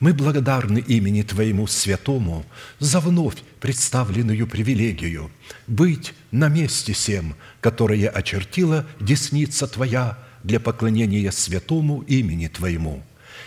[0.00, 2.44] мы благодарны имени Твоему Святому
[2.78, 5.30] за вновь представленную привилегию
[5.66, 13.02] быть на месте всем, которое очертила десница Твоя для поклонения святому имени Твоему.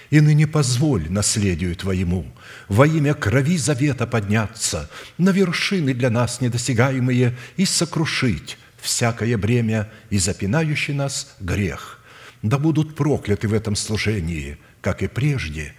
[0.09, 2.25] И ныне позволь наследию Твоему
[2.67, 10.17] во имя крови завета подняться на вершины для нас недосягаемые и сокрушить всякое бремя и
[10.17, 11.99] запинающий нас грех.
[12.41, 15.75] Да будут прокляты в этом служении, как и прежде–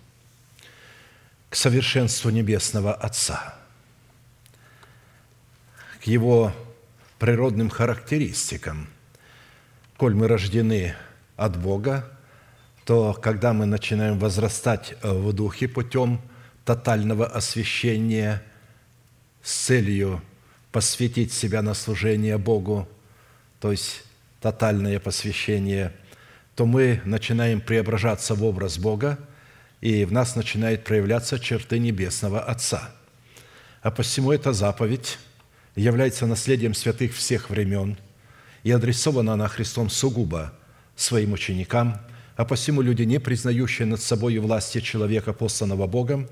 [1.51, 3.55] к совершенству Небесного Отца,
[6.01, 6.53] к Его
[7.19, 8.87] природным характеристикам.
[9.97, 10.95] Коль мы рождены
[11.35, 12.09] от Бога,
[12.85, 16.21] то когда мы начинаем возрастать в Духе путем
[16.63, 18.41] тотального освящения
[19.43, 20.21] с целью
[20.71, 22.87] посвятить себя на служение Богу,
[23.59, 24.05] то есть
[24.39, 25.91] тотальное посвящение,
[26.55, 29.19] то мы начинаем преображаться в образ Бога–
[29.81, 32.91] и в нас начинают проявляться черты Небесного Отца.
[33.81, 35.17] А посему эта заповедь
[35.75, 37.97] является наследием святых всех времен
[38.63, 40.53] и адресована она Христом сугубо
[40.95, 41.99] своим ученикам,
[42.35, 46.29] а посему люди, не признающие над собой власти человека, посланного Богом,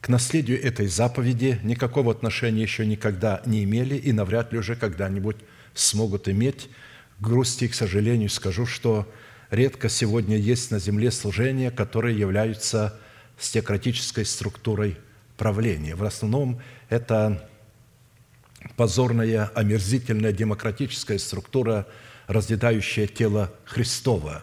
[0.00, 5.36] к наследию этой заповеди никакого отношения еще никогда не имели и навряд ли уже когда-нибудь
[5.74, 6.68] смогут иметь.
[7.18, 9.06] К грусти и к сожалению скажу, что
[9.52, 12.98] редко сегодня есть на земле служения, которые являются
[13.38, 14.96] стеократической структурой
[15.36, 15.94] правления.
[15.94, 17.48] В основном это
[18.76, 21.86] позорная, омерзительная демократическая структура,
[22.28, 24.42] разъедающая тело Христова.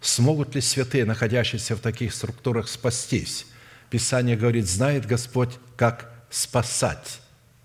[0.00, 3.46] Смогут ли святые, находящиеся в таких структурах, спастись?
[3.90, 7.20] Писание говорит, знает Господь, как спасать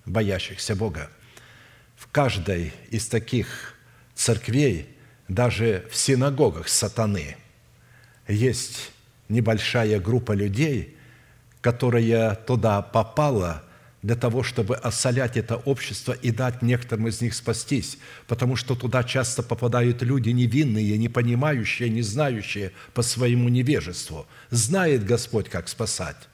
[0.05, 1.09] боящихся Бога.
[1.95, 3.75] В каждой из таких
[4.15, 4.92] церквей
[5.27, 7.37] даже в синагогах сатаны
[8.27, 8.91] есть
[9.29, 10.97] небольшая группа людей,
[11.61, 13.63] которая туда попала
[14.01, 17.97] для того, чтобы осолять это общество и дать некоторым из них спастись,
[18.27, 24.27] потому что туда часто попадают люди невинные, не понимающие, не знающие по своему невежеству.
[24.49, 26.27] Знает Господь, как спасать.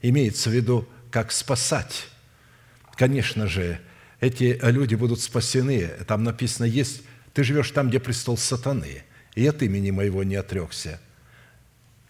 [0.00, 2.06] Имеется в виду, как спасать.
[2.96, 3.78] Конечно же,
[4.20, 5.90] эти люди будут спасены.
[6.06, 7.02] Там написано, есть
[7.34, 9.04] ты живешь там, где престол сатаны,
[9.34, 11.00] и от имени моего не отрекся.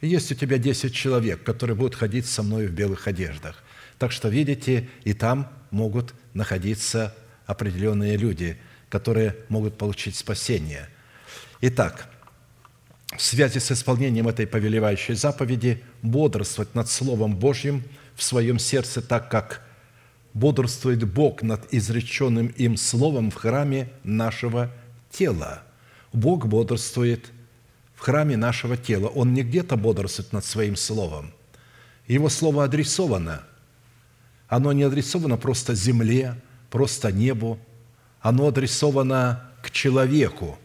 [0.00, 3.62] Есть у тебя десять человек, которые будут ходить со мной в белых одеждах.
[3.98, 7.14] Так что, видите, и там могут находиться
[7.46, 8.58] определенные люди,
[8.88, 10.88] которые могут получить спасение.
[11.60, 12.08] Итак,
[13.16, 17.84] в связи с исполнением этой повелевающей заповеди бодрствовать над Словом Божьим
[18.16, 19.62] в своем сердце, так как
[20.34, 24.72] бодрствует Бог над изреченным им Словом в храме нашего
[25.12, 25.62] тела.
[26.12, 27.30] Бог бодрствует
[27.94, 29.08] в храме нашего тела.
[29.08, 31.32] Он не где-то бодрствует над Своим Словом.
[32.08, 33.42] Его Слово адресовано.
[34.48, 36.34] Оно не адресовано просто земле,
[36.70, 37.58] просто небу.
[38.20, 40.58] Оно адресовано к человеку.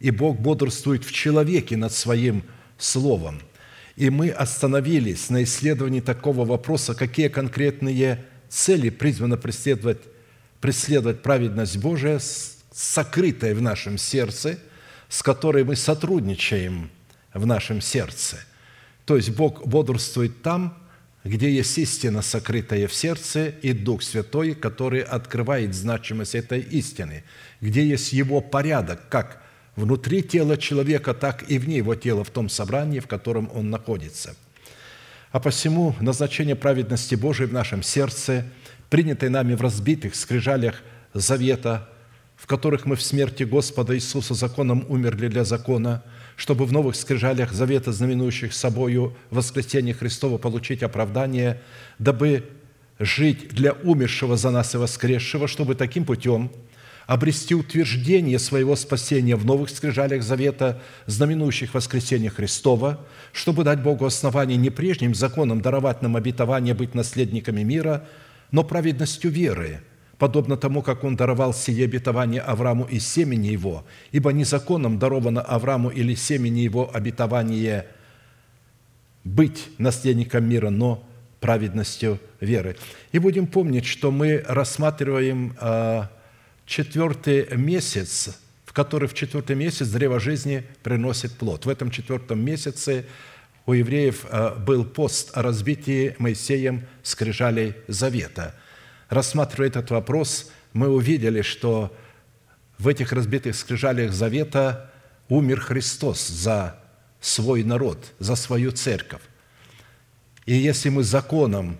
[0.00, 2.42] И Бог бодрствует в человеке над Своим
[2.78, 3.40] Словом.
[3.96, 9.98] И мы остановились на исследовании такого вопроса, какие конкретные цели призвано преследовать,
[10.60, 12.20] преследовать праведность Божия,
[12.78, 14.56] сокрытая в нашем сердце,
[15.08, 16.90] с которой мы сотрудничаем
[17.34, 18.36] в нашем сердце.
[19.04, 20.78] То есть Бог бодрствует там,
[21.24, 27.24] где есть истина, сокрытая в сердце, и Дух Святой, который открывает значимость этой истины,
[27.60, 29.42] где есть Его порядок, как
[29.74, 34.36] внутри тела человека, так и вне его тела, в том собрании, в котором он находится.
[35.32, 38.46] А посему назначение праведности Божией в нашем сердце,
[38.88, 40.76] принятой нами в разбитых скрижалях
[41.12, 41.88] завета,
[42.38, 46.02] в которых мы в смерти Господа Иисуса законом умерли для закона–
[46.38, 51.60] чтобы в новых скрижалях завета, знаменующих собою воскресение Христова, получить оправдание,
[51.98, 52.44] дабы
[53.00, 56.52] жить для умершего за нас и воскресшего, чтобы таким путем
[57.08, 64.56] обрести утверждение своего спасения в новых скрижалях завета, знаменующих воскресение Христова, чтобы дать Богу основание
[64.56, 68.06] не прежним законом даровать нам обетование быть наследниками мира,
[68.52, 69.80] но праведностью веры–
[70.18, 75.40] подобно тому, как Он даровал сие обетование Аврааму и семени его, ибо не законом даровано
[75.40, 77.86] Аврааму или семени его обетование
[79.24, 81.04] быть наследником мира, но
[81.40, 82.76] праведностью веры.
[83.12, 86.10] И будем помнить, что мы рассматриваем а,
[86.66, 91.64] четвертый месяц, в который в четвертый месяц древо жизни приносит плод.
[91.64, 93.06] В этом четвертом месяце
[93.66, 98.56] у евреев а, был пост о разбитии Моисеем скрижалей завета–
[99.08, 101.94] рассматривая этот вопрос, мы увидели, что
[102.78, 104.90] в этих разбитых скрижалях завета
[105.28, 106.78] умер Христос за
[107.20, 109.22] свой народ, за свою церковь.
[110.46, 111.78] И если мы законом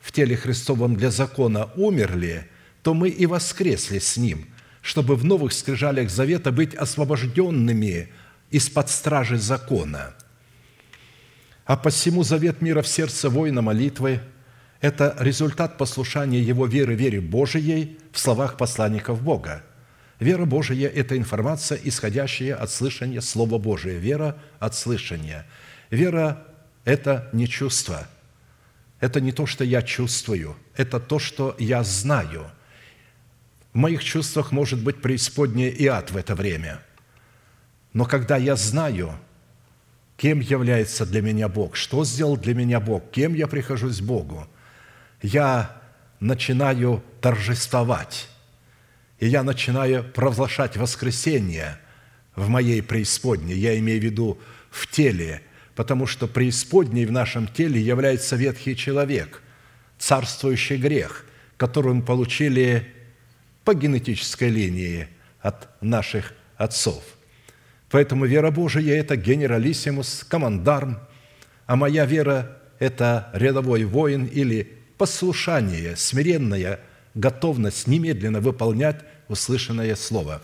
[0.00, 2.48] в теле Христовом для закона умерли,
[2.82, 4.46] то мы и воскресли с Ним,
[4.82, 8.10] чтобы в новых скрижалях завета быть освобожденными
[8.50, 10.14] из-под стражи закона.
[11.64, 14.20] А посему завет мира в сердце воина молитвы–
[14.84, 19.62] это результат послушания его веры вере Божией в словах посланников Бога.
[20.20, 23.98] Вера Божия– это информация, исходящая от слышания Слова Божия.
[23.98, 25.46] Вера от слышания.
[25.88, 26.46] Вера–
[26.84, 28.06] это не чувство.
[29.00, 30.54] Это не то, что я чувствую.
[30.76, 32.44] Это то, что я знаю.
[33.72, 36.78] В моих чувствах может быть преисподняя и ад в это время.
[37.94, 39.12] Но когда я знаю,
[40.18, 44.46] кем является для меня Бог, что сделал для меня Бог, кем я прихожусь Богу–
[45.24, 45.80] я
[46.20, 48.28] начинаю торжествовать,
[49.18, 51.78] и я начинаю провозглашать воскресение
[52.36, 54.38] в моей преисподней, я имею в виду
[54.70, 55.40] в теле,
[55.76, 59.40] потому что преисподней в нашем теле является ветхий человек,
[59.98, 61.24] царствующий грех,
[61.56, 62.86] который мы получили
[63.64, 65.08] по генетической линии
[65.40, 67.02] от наших отцов.
[67.88, 70.98] Поэтому вера Божия– это генералиссимус, командарм,
[71.64, 76.80] а моя вера– это рядовой воин или послушание, смиренная
[77.14, 80.42] готовность немедленно выполнять услышанное слово.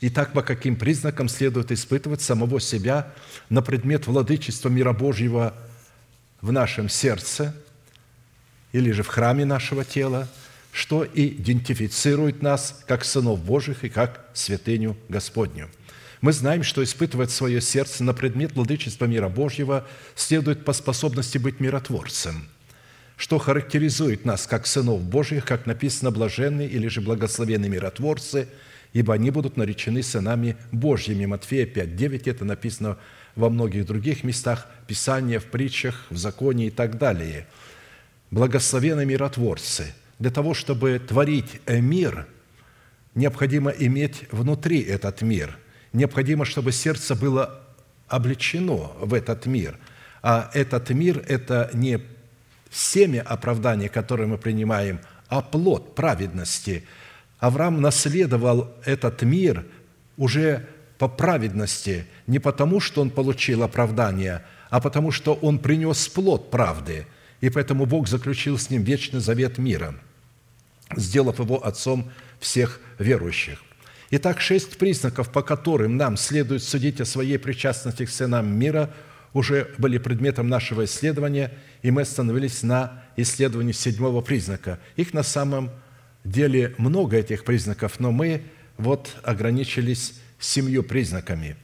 [0.00, 3.12] Итак, по каким признакам следует испытывать самого себя
[3.48, 5.54] на предмет владычества мира Божьего
[6.40, 7.54] в нашем сердце
[8.72, 10.28] или же в храме нашего тела,
[10.70, 15.70] что идентифицирует нас как сынов Божьих и как святыню Господню.
[16.20, 21.60] Мы знаем, что испытывать свое сердце на предмет владычества мира Божьего следует по способности быть
[21.60, 22.48] миротворцем–
[23.16, 28.48] что характеризует нас как сынов Божьих, как написано «блаженные» или же «благословенные миротворцы»,
[28.92, 31.26] ибо они будут наречены сынами Божьими.
[31.26, 32.98] Матфея 5, 9, это написано
[33.34, 37.46] во многих других местах Писания, в притчах, в законе и так далее.
[38.30, 39.94] Благословенные миротворцы.
[40.18, 42.26] Для того, чтобы творить мир,
[43.14, 45.58] необходимо иметь внутри этот мир.
[45.92, 47.62] Необходимо, чтобы сердце было
[48.08, 49.78] облечено в этот мир.
[50.22, 52.00] А этот мир– это не
[52.76, 56.84] семя оправдания, которое мы принимаем, а плод праведности.
[57.38, 59.64] Авраам наследовал этот мир
[60.16, 60.66] уже
[60.98, 67.06] по праведности, не потому, что он получил оправдание, а потому, что он принес плод правды.
[67.40, 69.94] И поэтому Бог заключил с ним вечный завет мира,
[70.96, 73.62] сделав его отцом всех верующих.
[74.10, 78.90] Итак, шесть признаков, по которым нам следует судить о своей причастности к сынам мира–
[79.36, 81.52] уже были предметом нашего исследования,
[81.82, 84.80] и мы остановились на исследовании седьмого признака.
[84.96, 85.70] Их на самом
[86.24, 88.44] деле много этих признаков, но мы
[88.78, 91.56] вот ограничились семью признаками.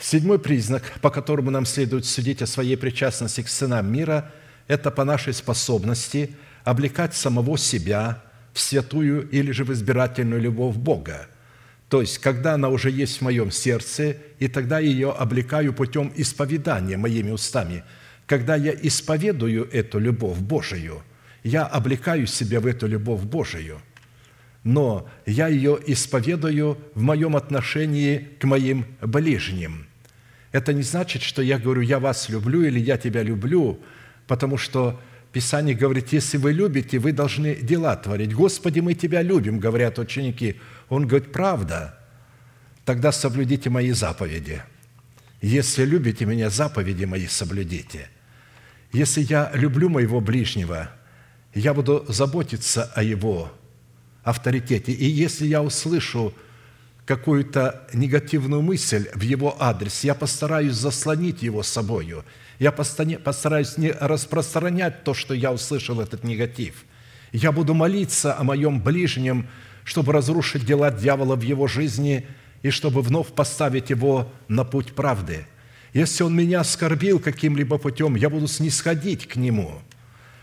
[0.00, 4.32] Седьмой признак, по которому нам следует судить о своей причастности к сынам мира,
[4.66, 11.28] это по нашей способности облекать самого себя в святую или же в избирательную любовь Бога–
[11.92, 16.96] То есть, когда она уже есть в моем сердце, и тогда ее облекаю путем исповедания
[16.96, 17.84] моими устами.
[18.24, 21.02] Когда я исповедую эту любовь Божию,
[21.42, 23.82] я облекаю себя в эту любовь Божию–
[24.64, 29.86] но я ее исповедую в моем отношении к моим ближним.
[30.52, 33.80] Это не значит, что я говорю, я вас люблю или я тебя люблю,
[34.28, 34.98] потому что
[35.32, 38.34] Писание говорит, если вы любите, вы должны дела творить.
[38.34, 40.56] Господи, мы Тебя любим, говорят ученики.
[40.92, 41.98] Он говорит, правда,
[42.84, 44.62] тогда соблюдите мои заповеди.
[45.40, 48.10] Если любите меня, заповеди мои соблюдите.
[48.92, 50.90] Если я люблю моего ближнего,
[51.54, 53.50] я буду заботиться о его
[54.22, 54.92] авторитете.
[54.92, 56.34] И если я услышу
[57.06, 62.22] какую-то негативную мысль в его адрес, я постараюсь заслонить его собою.
[62.58, 66.84] Я постараюсь не распространять то, что я услышал, этот негатив.
[67.32, 69.48] Я буду молиться о моем ближнем,
[69.84, 72.26] чтобы разрушить дела дьявола в его жизни
[72.62, 75.46] и чтобы вновь поставить его на путь правды.
[75.92, 79.80] Если он меня оскорбил каким-либо путем, я буду снисходить к нему.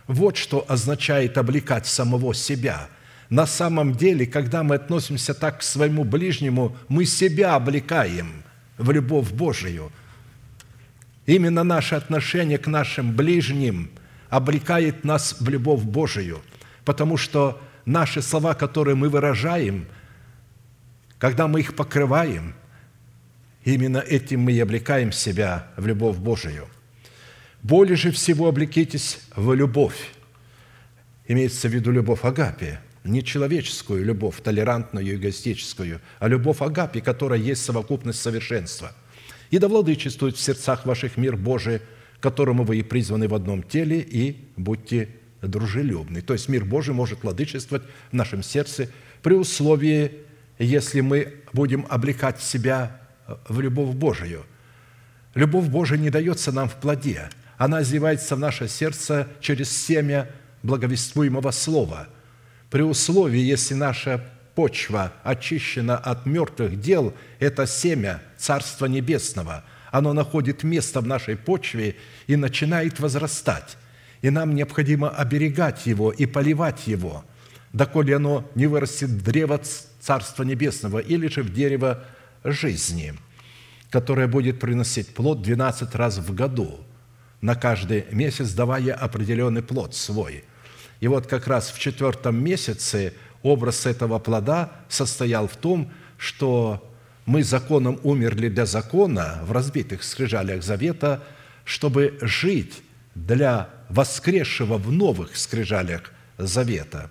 [0.08, 2.90] Вот что означает облекать самого себя–
[3.30, 8.44] на самом деле, когда мы относимся так к своему ближнему, мы себя облекаем
[8.78, 9.92] в любовь Божию.
[11.28, 13.92] Именно наше отношение к нашим ближним
[14.30, 16.42] облекает нас в любовь Божию,
[16.86, 19.88] потому что наши слова, которые мы выражаем,
[21.18, 22.56] когда мы их покрываем,
[23.64, 26.68] именно этим мы и облекаем себя в любовь Божию.
[27.62, 30.12] Более же всего облекитесь в любовь.
[31.28, 37.40] Имеется в виду любовь Агапия– не человеческую любовь, толерантную и эгоистическую, а любовь Агапи, которая
[37.40, 38.92] есть совокупность совершенства.
[39.52, 41.82] И да владычествует в сердцах ваших мир Божий,
[42.20, 45.10] которому вы и призваны в одном теле, и будьте
[45.42, 46.22] дружелюбны.
[46.22, 48.90] То есть мир Божий может владычествовать в нашем сердце
[49.22, 50.12] при условии,
[50.58, 53.00] если мы будем облекать себя
[53.48, 54.46] в любовь Божию.
[55.36, 57.30] Любовь Божия не дается нам в плоде.
[57.58, 60.30] Она изливается в наше сердце через семя
[60.64, 62.08] благовествуемого слова–
[62.70, 69.64] при условии, если наша почва очищена от мертвых дел, это семя Царства Небесного.
[69.92, 71.96] Оно находит место в нашей почве
[72.28, 73.78] и начинает возрастать.
[74.22, 77.24] И нам необходимо оберегать его и поливать его,
[77.74, 79.62] доколе оно не вырастет в древо
[80.02, 82.04] Царства Небесного или же в дерево
[82.44, 83.14] жизни,
[83.90, 86.80] которое будет приносить плод 12 раз в году,
[87.42, 90.44] на каждый месяц давая определенный плод свой–
[91.00, 96.86] и вот как раз в четвертом месяце образ этого плода состоял в том, что
[97.26, 101.24] мы законом умерли для закона в разбитых скрижалях завета,
[101.64, 102.82] чтобы жить
[103.16, 107.10] для воскресшего в новых скрижалях завета.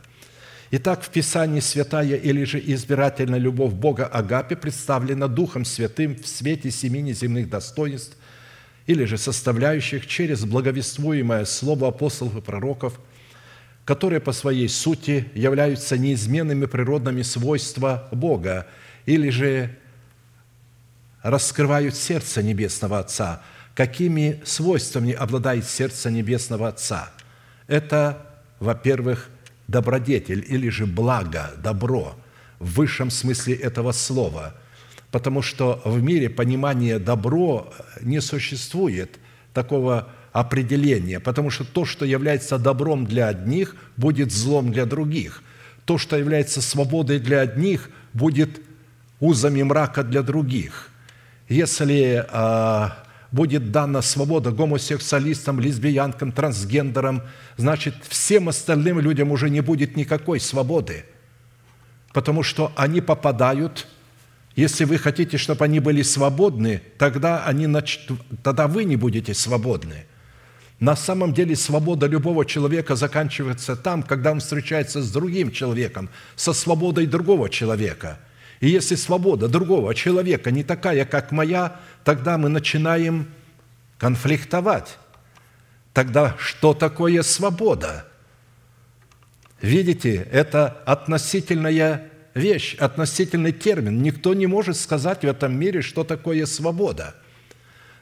[0.70, 6.70] Итак, в Писании святая или же избирательная любовь Бога Агапе представлена Духом Святым в свете
[6.70, 8.16] семи неземных достоинств
[8.86, 13.00] или же составляющих через благовествуемое слово апостолов и пророков–
[13.88, 18.66] которые по своей сути являются неизменными природными свойства Бога
[19.06, 19.78] или же
[21.22, 23.40] раскрывают сердце Небесного Отца.
[23.78, 27.12] Какими свойствами обладает сердце Небесного Отца?
[27.68, 28.26] Это,
[28.58, 29.28] во-первых,
[29.68, 32.16] добродетель или же благо, добро
[32.58, 34.56] в высшем смысле этого слова,
[35.12, 39.16] потому что в мире понимание добро не существует
[39.54, 45.44] такого определение, потому что то, что является добром для одних, будет злом для других.
[45.84, 48.60] То, что является свободой для одних, будет
[49.20, 50.90] узами мрака для других.
[51.48, 57.22] Если э, будет дана свобода гомосексуалистам, лесбиянкам, трансгендерам,
[57.56, 61.04] значит, всем остальным людям уже не будет никакой свободы,
[62.12, 63.86] потому что они попадают
[64.56, 68.00] если вы хотите, чтобы они были свободны, тогда, они нач...
[68.42, 70.06] тогда вы не будете свободны–
[70.80, 76.52] на самом деле свобода любого человека заканчивается там, когда он встречается с другим человеком, со
[76.52, 78.20] свободой другого человека.
[78.60, 83.28] И если свобода другого человека не такая, как моя, тогда мы начинаем
[83.98, 84.96] конфликтовать.
[85.92, 88.06] Тогда что такое свобода?
[89.60, 94.00] Видите, это относительная вещь, относительный термин.
[94.00, 97.14] Никто не может сказать в этом мире, что такое свобода.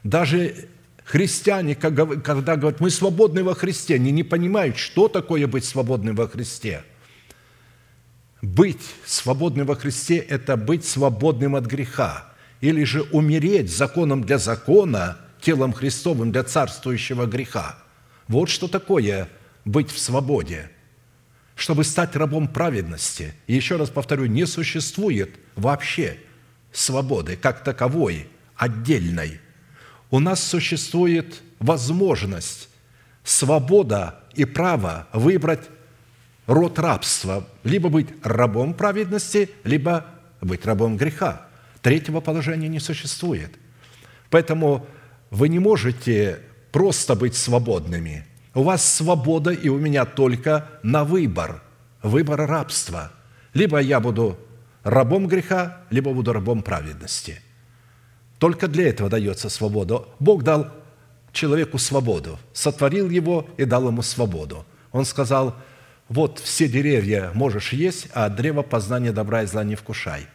[0.05, 0.69] Даже
[1.03, 6.29] Христиане, когда говорят, мы свободны во Христе, они не понимают, что такое быть свободным во
[6.29, 6.85] Христе.
[8.41, 12.26] Быть свободным во Христе– это быть свободным от греха,
[12.61, 17.77] или же умереть законом для закона, телом Христовым для царствующего греха.
[18.27, 19.29] Вот что такое
[19.65, 20.71] быть в свободе.
[21.55, 26.19] Чтобы стать рабом праведности, и еще раз повторю, не существует вообще
[26.71, 29.39] свободы, как таковой, отдельной.
[30.11, 32.69] У нас существует возможность,
[33.23, 35.67] свобода и право выбрать
[36.45, 40.05] род рабства, либо быть рабом праведности, либо
[40.41, 41.46] быть рабом греха.
[41.87, 43.49] Третьего положения не существует.
[44.29, 44.85] Поэтому
[45.29, 46.41] вы не можете
[46.73, 48.27] просто быть свободными.
[48.53, 51.63] У вас свобода, и у меня только на выбор.
[52.03, 53.13] Выбор рабства.
[53.53, 54.37] Либо я буду
[54.83, 57.41] рабом греха, либо буду рабом праведности.
[58.37, 60.03] Только для этого дается свобода.
[60.19, 60.67] Бог дал
[61.31, 64.65] человеку свободу, сотворил его и дал ему свободу.
[64.91, 65.55] Он сказал,
[66.09, 70.27] вот все деревья можешь есть, а древо познания добра и зла не вкушай.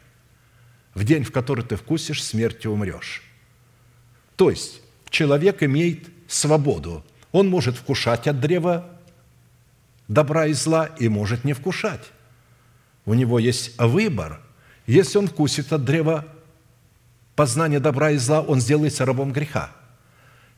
[0.94, 3.22] В день, в который ты вкусишь, смертью умрешь.
[4.36, 7.04] То есть человек имеет свободу.
[7.30, 8.88] Он может вкушать от древа
[10.08, 12.12] добра и зла и может не вкушать.
[13.04, 14.40] У него есть выбор.
[14.86, 16.26] Если он вкусит от древа
[17.34, 19.72] познания добра и зла, он сделается рабом греха.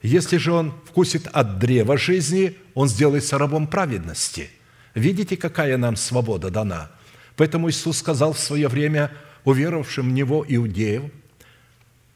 [0.03, 4.50] Если же он вкусит от древа жизни, он сделается рабом праведности.
[4.95, 6.91] Видите, какая нам свобода дана?
[7.37, 9.11] Поэтому Иисус сказал в свое время
[9.45, 11.05] уверовавшим в Него иудеев,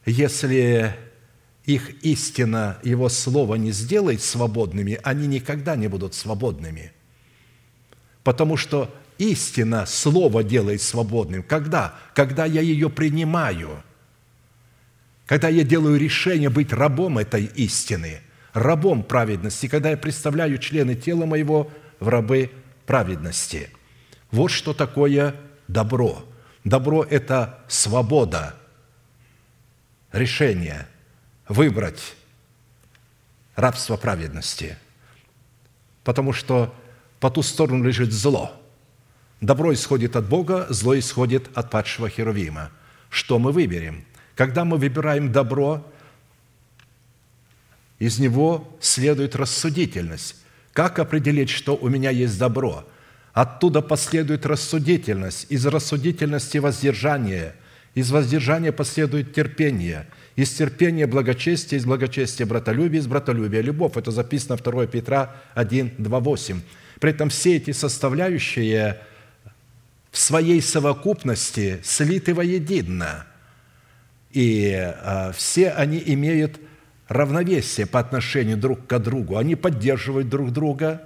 [0.05, 0.95] если
[1.65, 6.91] их истина, Его Слово не сделает свободными, они никогда не будут свободными.
[8.23, 11.43] Потому что истина, Слово делает свободным.
[11.43, 11.95] Когда?
[12.15, 13.83] Когда я ее принимаю.
[15.25, 18.21] Когда я делаю решение быть рабом этой истины,
[18.53, 22.49] рабом праведности, когда я представляю члены тела моего в рабы
[22.87, 23.69] праведности.
[24.31, 25.35] Вот что такое
[25.67, 26.25] добро.
[26.69, 28.55] Добро– это свобода,
[30.11, 30.87] решение–
[31.47, 32.15] выбрать
[33.55, 34.77] рабство праведности,
[36.03, 36.71] потому что
[37.19, 38.53] по ту сторону лежит зло.
[39.41, 42.69] Добро исходит от Бога, зло исходит от падшего Херувима.
[43.09, 44.05] Что мы выберем?
[44.35, 45.83] Когда мы выбираем добро,
[47.97, 50.35] из него следует рассудительность.
[50.73, 52.85] Как определить, что у меня есть добро?
[53.33, 57.55] Оттуда последует рассудительность, из рассудительности– воздержание,
[57.95, 60.07] из воздержания последует терпение–
[60.41, 63.97] из терпения благочестие, из благочестия братолюбие, из братолюбия любовь.
[63.97, 66.61] Это записано 2 Петра 1, 2, 8.
[67.01, 68.99] При этом все эти составляющие
[70.11, 73.25] в своей совокупности слиты воедино.
[74.31, 76.57] И а, все они имеют
[77.09, 79.35] равновесие по отношению друг к другу.
[79.35, 81.01] Они поддерживают друг друга,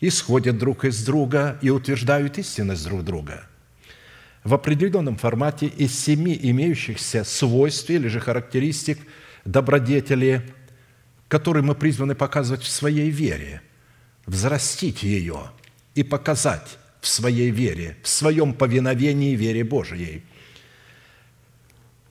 [0.00, 3.46] исходят друг из друга и утверждают истинность друг друга–
[4.46, 9.00] в определенном формате из семи имеющихся свойств или же характеристик
[9.44, 10.48] добродетели,
[11.26, 13.60] которые мы призваны показывать в своей вере,
[14.24, 15.50] взрастить ее
[15.96, 20.22] и показать в своей вере, в своем повиновении вере Божией.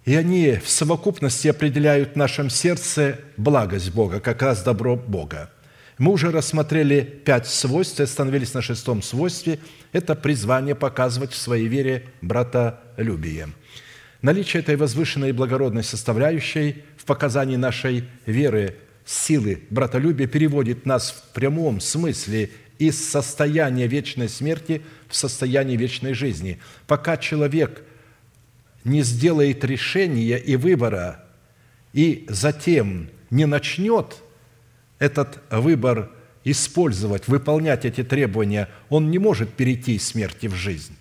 [0.03, 5.49] И они в совокупности определяют в нашем сердце благость Бога, как раз добро Бога–
[5.97, 9.59] мы уже рассмотрели пять свойств и остановились на шестом свойстве.
[9.93, 13.49] Это призвание показывать в своей вере братолюбие.
[14.21, 21.33] Наличие этой возвышенной и благородной составляющей в показании нашей веры силы братолюбия переводит нас в
[21.33, 26.59] прямом смысле из состояния вечной смерти в состояние вечной жизни.
[26.87, 27.83] Пока человек
[28.83, 31.23] не сделает решения и выбора,
[31.93, 34.17] и затем не начнет–
[34.99, 36.09] этот выбор
[36.43, 40.95] использовать, выполнять эти требования, он не может перейти из смерти в жизнь.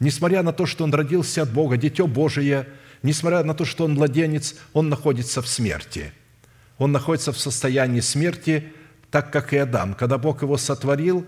[0.00, 2.66] Несмотря на то, что он родился от Бога, дитё Божие,
[3.02, 6.12] несмотря на то, что он младенец, он находится в смерти.
[6.78, 8.72] Он находится в состоянии смерти,
[9.10, 9.94] так как и Адам.
[9.94, 11.26] Когда Бог его сотворил,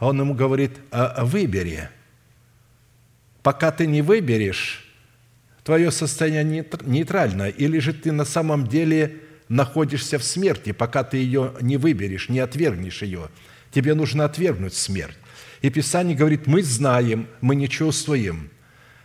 [0.00, 1.88] он ему говорит, «А, выбери.
[3.42, 4.84] Пока ты не выберешь,
[5.62, 11.54] твое состояние нейтрально, или же ты на самом деле находишься в смерти, пока ты ее
[11.60, 13.30] не выберешь, не отвергнешь ее.
[13.70, 15.16] Тебе нужно отвергнуть смерть.
[15.62, 18.50] И Писание говорит, мы знаем, мы не чувствуем.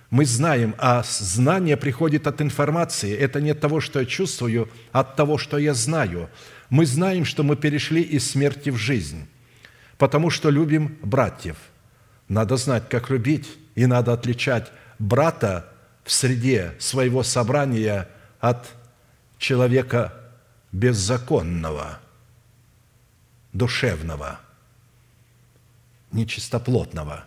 [0.09, 3.15] Мы знаем, а знание приходит от информации.
[3.17, 6.29] Это не от того, что я чувствую, а от того, что я знаю.
[6.69, 9.27] Мы знаем, что мы перешли из смерти в жизнь,
[9.97, 11.57] потому что любим братьев.
[12.27, 15.71] Надо знать, как любить, и надо отличать брата
[16.03, 18.07] в среде своего собрания
[18.39, 18.67] от
[19.39, 20.13] человека
[20.73, 21.99] беззаконного,
[23.53, 24.41] душевного,
[26.11, 27.25] нечистоплотного.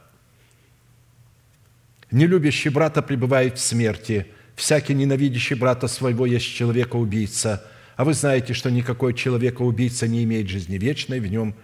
[2.10, 7.64] Нелюбящий брата пребывает в смерти, всякий ненавидящий брата своего есть человека-убийца,
[7.96, 11.54] а вы знаете, что никакой человека-убийца не имеет жизни вечной в нем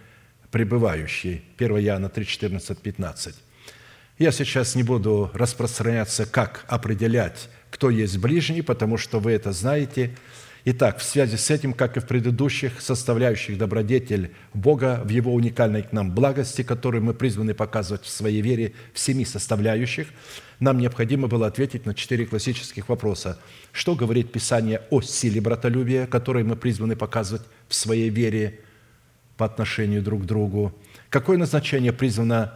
[0.51, 1.43] пребывающий.
[1.57, 3.35] 1 Иоанна 3, 14, 15.
[4.19, 10.15] Я сейчас не буду распространяться, как определять кто есть ближний, потому что вы это знаете.
[10.65, 15.83] Итак, в связи с этим, как и в предыдущих составляющих добродетель Бога в Его уникальной
[15.83, 20.07] к нам благости, которую мы призваны показывать в своей вере в семи составляющих,
[20.61, 23.39] нам необходимо было ответить на четыре классических вопроса.
[23.73, 28.61] Что говорит Писание о силе братолюбия, которой мы призваны показывать в своей вере
[29.35, 30.73] по отношению друг к другу?
[31.09, 32.53] Какое назначение призвано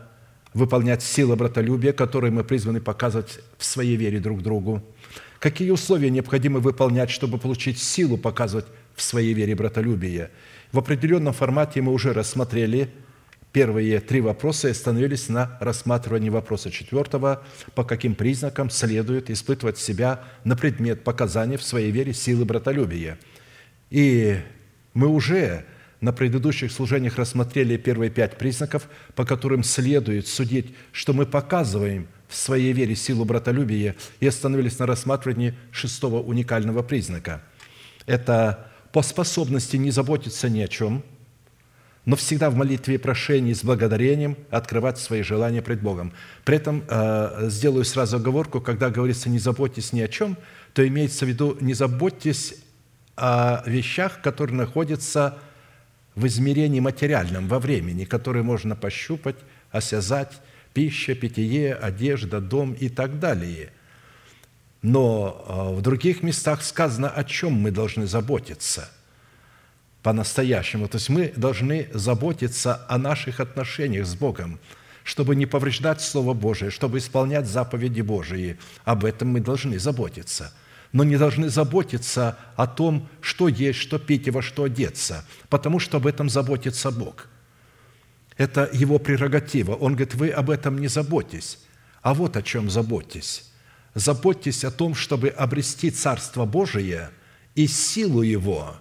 [0.54, 4.82] выполнять сила братолюбия, которые мы призваны показывать в своей вере друг другу?
[5.40, 10.32] Какие условия необходимо выполнять, чтобы получить силу показывать в своей вере братолюбие?
[10.72, 12.90] В определенном формате мы уже рассмотрели
[13.52, 17.44] первые три вопроса и остановились на рассматривании вопроса четвертого,
[17.76, 23.20] по каким признакам следует испытывать себя на предмет показания в своей вере силы братолюбия.
[23.92, 24.40] И
[24.94, 25.66] мы уже
[26.02, 32.36] на предыдущих служениях рассмотрели первые пять признаков, по которым следует судить, что мы показываем– в
[32.36, 37.42] своей вере силу братолюбия и остановились на рассматривании шестого уникального признака.
[38.06, 41.04] Это по способности не заботиться ни о чем,
[42.06, 46.14] но всегда в молитве и прошении с благодарением открывать свои желания пред Богом.
[46.46, 50.38] При этом э, сделаю сразу оговорку, когда говорится «не заботьтесь ни о чем»,
[50.74, 52.56] то имеется в виду «не заботьтесь
[53.18, 55.38] о вещах, которые находятся
[56.16, 59.36] в измерении материальном, во времени, которые можно пощупать,
[59.72, 60.32] осязать,
[60.78, 63.72] пища, питье, одежда, дом и так далее.
[64.84, 68.88] Но а, в других местах сказано, о чем мы должны заботиться
[70.04, 70.88] по-настоящему.
[70.88, 74.60] То есть мы должны заботиться о наших отношениях с Богом,
[75.04, 78.60] чтобы не повреждать Слово Божие, чтобы исполнять заповеди Божии.
[78.86, 80.54] Об этом мы должны заботиться–
[80.94, 85.80] но не должны заботиться о том, что есть, что пить и во что одеться, потому
[85.80, 87.28] что об этом заботится Бог–
[88.38, 89.74] это его прерогатива.
[89.74, 91.60] Он говорит, вы об этом не заботьтесь.
[92.02, 93.52] А вот о чем заботьтесь.
[93.96, 97.10] Заботьтесь о том, чтобы обрести Царство Божие
[97.56, 98.76] и силу Его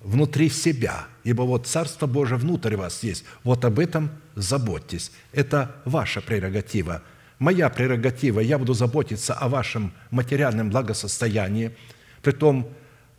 [0.00, 1.06] внутри себя.
[1.22, 3.24] Ибо вот Царство Божие внутрь вас есть.
[3.44, 5.12] Вот об этом заботьтесь.
[5.32, 7.02] Это ваша прерогатива.
[7.38, 11.76] Моя прерогатива, я буду заботиться о вашем материальном благосостоянии,
[12.22, 12.68] при том,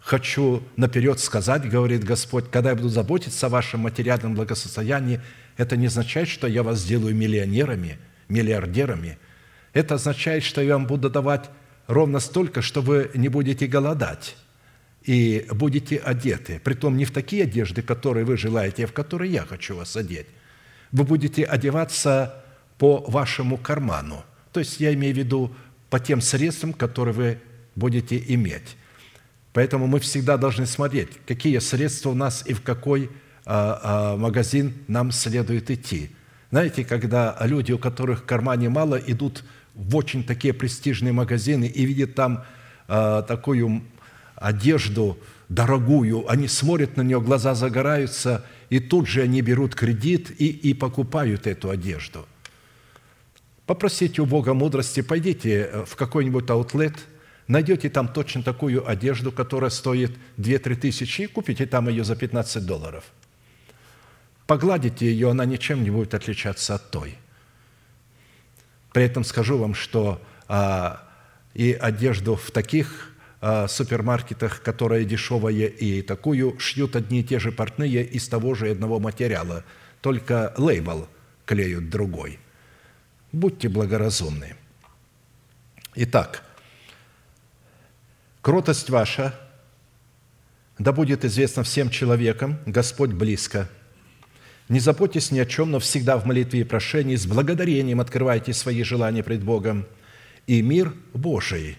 [0.08, 5.20] хочу наперед сказать, говорит Господь, когда я буду заботиться о вашем материальном благосостоянии,
[5.58, 7.98] это не означает, что я вас сделаю миллионерами,
[8.30, 9.18] миллиардерами.
[9.74, 11.50] Это означает, что я вам буду давать
[11.88, 14.38] ровно столько, что вы не будете голодать
[15.04, 16.62] и будете одеты.
[16.64, 20.28] Притом не в такие одежды, которые вы желаете, а в которые я хочу вас одеть.
[20.94, 22.46] Вы будете одеваться
[22.78, 24.24] по вашему карману.
[24.54, 25.54] То есть я имею в виду
[25.90, 27.38] по тем средствам, которые вы
[27.76, 28.78] будете иметь.
[29.58, 33.10] Поэтому мы всегда должны смотреть, какие средства у нас и в какой
[33.44, 36.12] а, а, магазин нам следует идти.
[36.52, 39.44] Знаете, когда люди, у которых в кармане мало, идут
[39.74, 42.46] в очень такие престижные магазины и видят там
[42.88, 43.82] а, такую
[44.36, 45.18] одежду
[45.50, 50.76] дорогую, они смотрят на нее, глаза загораются, и тут же они берут кредит и, и
[50.76, 52.28] покупают эту одежду.
[53.66, 56.94] Попросите у Бога мудрости, пойдите в какой-нибудь аутлет–
[57.48, 62.66] найдете там точно такую одежду, которая стоит 2-3 тысячи, и купите там ее за 15
[62.66, 63.06] долларов.
[64.46, 67.18] Погладите ее, она ничем не будет отличаться от той.
[68.94, 71.04] При этом скажу вам, что а,
[71.54, 77.52] и одежду в таких а, супермаркетах, которая дешевая, и такую шьют одни и те же
[77.52, 79.64] портные из того же одного материала,
[80.02, 81.08] только лейбл
[81.46, 82.40] клеют другой.
[83.32, 84.56] Будьте благоразумны.
[85.96, 86.44] Итак,
[88.48, 89.38] Кротость ваша
[90.80, 93.68] да будет известна всем человекам, Господь близко.
[94.70, 98.84] Не заботьтесь ни о чем, но всегда в молитве и прошении с благодарением открывайте свои
[98.84, 99.86] желания пред Богом.
[100.46, 101.78] И мир Божий,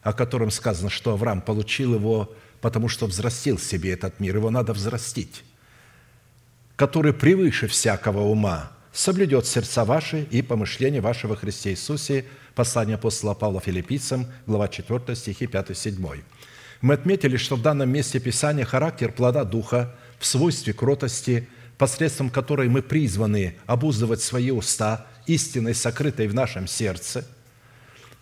[0.00, 4.72] о котором сказано, что Авраам получил его, потому что взрастил себе этот мир, его надо
[4.72, 5.44] взрастить,
[6.76, 12.24] который превыше всякого ума, соблюдет сердца ваши и помышления вашего Христе Иисусе–
[12.56, 16.22] Послание апостола Павла филиппийцам, глава 4, стихи 5-7.
[16.80, 22.70] Мы отметили, что в данном месте Писания характер плода Духа в свойстве кротости, посредством которой
[22.70, 27.26] мы призваны обуздывать свои уста, истиной, сокрытой в нашем сердце,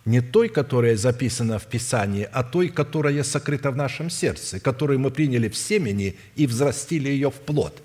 [0.03, 5.11] не той, которая записана в Писании, а той, которая сокрыта в нашем сердце, которую мы
[5.11, 7.81] приняли в семени и взрастили ее в плод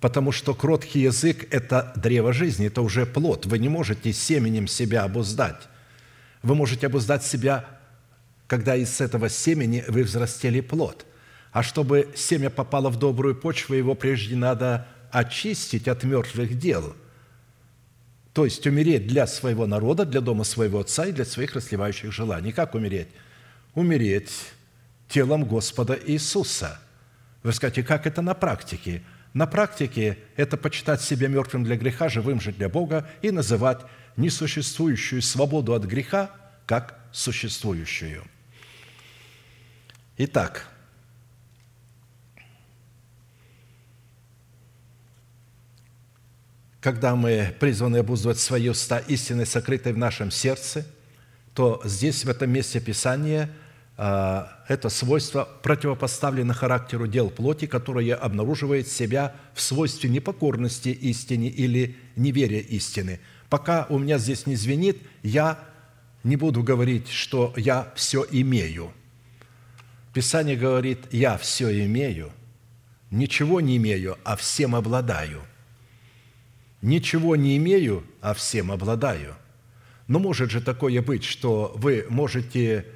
[0.00, 3.44] Потому что кроткий язык– это древо жизни, это уже плод.
[3.46, 5.68] Вы не можете семенем себя обуздать.
[6.42, 7.66] Вы можете обуздать себя,
[8.46, 11.04] когда из этого семени вы взрастили плод.
[11.52, 16.94] А чтобы семя попало в добрую почву, его прежде надо очистить от мертвых дел,
[18.32, 22.52] То есть умереть для своего народа, для дома своего отца и для своих расливающих желаний.
[22.52, 23.08] Как умереть?
[23.74, 24.30] Умереть
[25.08, 26.80] телом Господа Иисуса.
[27.42, 29.02] Вы скажете, как это на практике?
[29.32, 33.80] На практике это почитать себя мертвым для греха, живым же для Бога и называть
[34.16, 36.30] несуществующую свободу от греха
[36.66, 38.24] как существующую.
[40.16, 40.68] Итак,
[46.80, 50.86] когда мы призваны обуздывать свои уста истиной, сокрытой в нашем сердце,
[51.54, 53.50] то здесь, в этом месте Писания,
[54.02, 62.60] это свойство противопоставлено характеру дел плоти, которое обнаруживает себя в свойстве непокорности истине или неверия
[62.60, 63.20] истины.
[63.48, 65.58] Пока у меня здесь не звенит, я
[66.24, 68.92] не буду говорить, что я все имею.
[70.14, 72.32] Писание говорит, я все имею,
[73.10, 75.42] ничего не имею, а всем обладаю–
[76.82, 79.34] ничего не имею, а всем обладаю.
[80.06, 82.86] Но может же такое быть, что вы можете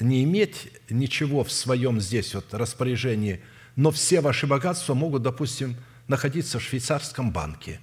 [0.00, 3.40] не иметь ничего в своем здесь вот распоряжении,
[3.76, 5.76] но все ваши богатства могут, допустим,
[6.08, 7.80] находиться в швейцарском банке.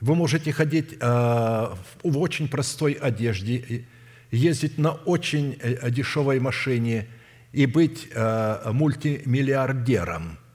[0.00, 3.86] Вы можете ходить э, в очень простой одежде,
[4.30, 7.06] ездить на очень э, дешевой машине
[7.52, 10.38] и быть э, мультимиллиардером–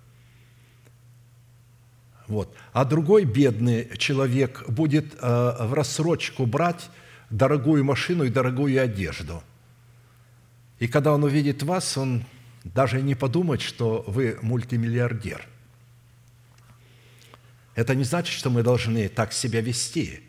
[2.31, 2.55] вот.
[2.71, 6.89] А другой бедный человек будет э, в рассрочку брать
[7.29, 9.43] дорогую машину и дорогую одежду.
[10.81, 12.25] И когда он увидит вас, он
[12.63, 15.47] даже не подумает, что вы мультимиллиардер.
[17.75, 20.21] Это не значит, что мы должны так себя вести.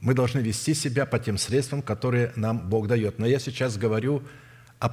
[0.00, 3.20] Мы должны вести себя по тем средствам, которые нам Бог дает.
[3.20, 4.24] Но я сейчас говорю
[4.80, 4.92] о,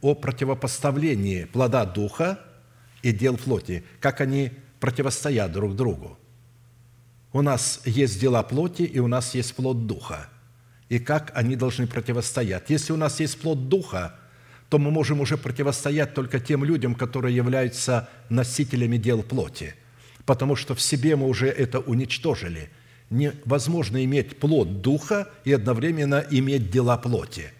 [0.00, 2.40] о противопоставлении плода Духа
[3.02, 6.18] и дел плоти, как они противостоят друг другу.
[7.34, 10.30] У нас есть дела плоти, и у нас есть плод Духа.
[10.88, 12.70] И как они должны противостоять?
[12.70, 14.14] Если у нас есть плод Духа,
[14.68, 19.74] то мы можем уже противостоять только тем людям, которые являются носителями дел плоти,
[20.24, 22.70] потому что в себе мы уже это уничтожили.
[23.10, 27.50] Невозможно иметь плод Духа и одновременно иметь дела плоти–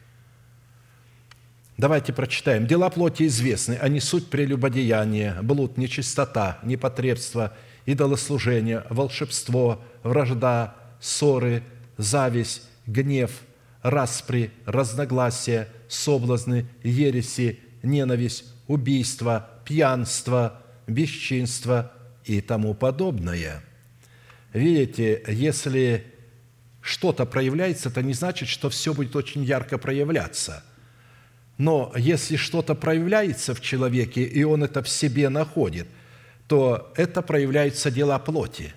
[1.79, 2.67] Давайте прочитаем.
[2.67, 7.55] «Дела плоти известны, они суть прелюбодеяния, блуд, нечистота, непотребство,
[7.87, 11.63] идолослужение, волшебство, вражда, ссоры,
[11.97, 13.31] зависть, гнев,
[13.83, 21.93] распри, разногласия, соблазны, ереси, ненависть, убийство, пьянство, бесчинство
[22.25, 23.63] и тому подобное».
[24.53, 26.05] Видите, если
[26.81, 30.65] что-то проявляется, это не значит, что все будет очень ярко проявляться–
[31.59, 35.89] но если что-то проявляется в человеке, и он это в себе находит,
[36.47, 38.73] то это проявляются дела плоти.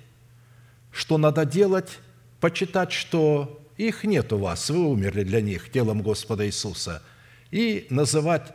[0.91, 2.00] Что надо делать?
[2.39, 7.02] Почитать, что их нет у вас, вы умерли для них телом Господа Иисуса,
[7.52, 8.54] и называть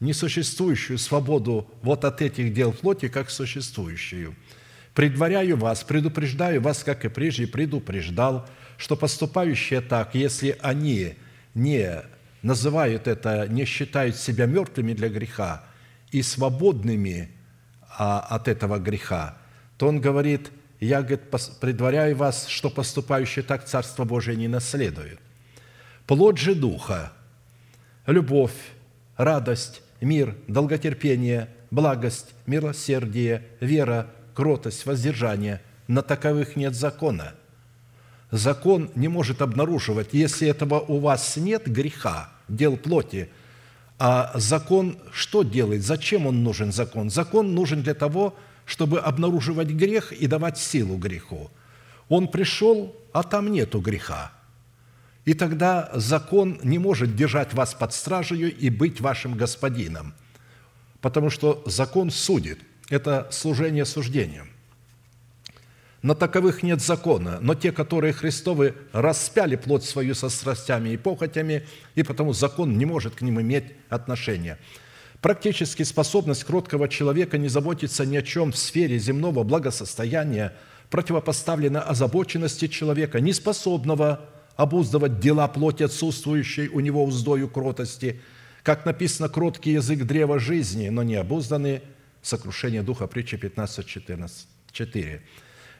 [0.00, 4.34] несуществующую свободу вот от этих дел плоти как существующую.
[4.94, 11.14] Предваряю вас, предупреждаю вас, как и прежде предупреждал, что поступающие так, если они
[11.54, 12.02] не
[12.42, 15.64] называют это, не считают себя мертвыми для греха
[16.10, 17.30] и свободными
[17.98, 19.36] а, от этого греха,
[19.78, 20.50] то он говорит,
[20.84, 21.22] я говорит,
[21.60, 25.20] предваряю вас, что поступающие так Царство Божие не наследуют.
[26.06, 27.12] Плод же Духа–
[28.06, 28.72] любовь,
[29.16, 35.62] радость, мир, долготерпение, благость, милосердие, вера, кротость, воздержание.
[35.86, 37.34] На таковых нет закона.
[38.30, 43.28] Закон не может обнаруживать, если этого у вас нет греха– дел плоти.
[43.98, 45.82] А закон что делает?
[45.82, 47.10] Зачем он нужен, закон?
[47.10, 48.44] Закон нужен для того, чтобы
[49.02, 51.50] обнаруживать грех и давать силу греху.
[52.08, 54.32] Он пришел, а там нету греха.
[55.24, 60.14] И тогда закон не может держать вас под стражей и быть вашим господином,
[61.00, 62.58] потому что закон судит.
[62.90, 64.48] Это служение суждением.
[66.02, 71.66] На таковых нет закона, но те, которые Христовы, распяли плоть свою со страстями и похотями,
[71.94, 74.58] и потому закон не может к ним иметь отношения.
[75.24, 80.52] Практически способность кроткого человека не заботиться ни о чем в сфере земного благосостояния
[80.90, 88.20] противопоставлена озабоченности человека, неспособного обуздывать дела плоти, отсутствующей у него уздою кротости.
[88.62, 91.80] Как написано, кроткий язык древа жизни, но не обузданный
[92.20, 95.22] сокрушение духа, притча 15, 14, 4.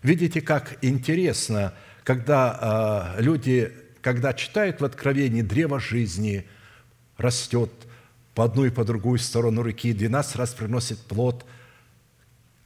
[0.03, 6.47] Видите, как интересно, когда э, люди, когда читают в Откровении древо жизни,
[7.19, 7.71] растет
[8.35, 11.45] по одну и по другую сторону реки, 12 раз приносит плод,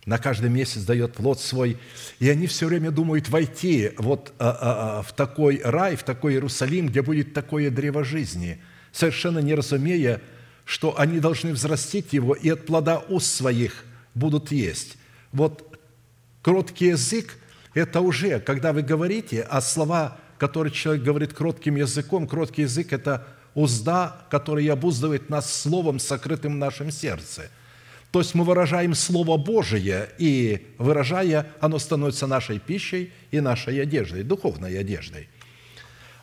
[0.07, 1.77] на каждый месяц дает плод свой,
[2.19, 6.33] и они все время думают войти вот а, а, а, в такой рай, в такой
[6.33, 8.59] Иерусалим, где будет такое древо жизни,
[8.91, 10.23] совершенно не разумея,
[10.65, 14.97] что они должны взрастить его и от плода уст своих будут есть.
[15.33, 15.79] Вот
[16.41, 17.37] кроткий язык–
[17.75, 23.27] это уже, когда вы говорите, а слова, которые человек говорит кротким языком, кроткий язык– это
[23.59, 27.51] узда, которая обуздывает нас словом, сокрытым в нашем сердце–
[28.11, 34.23] то есть мы выражаем Слово Божие, и выражая, оно становится нашей пищей и нашей одеждой,
[34.23, 35.29] духовной одеждой.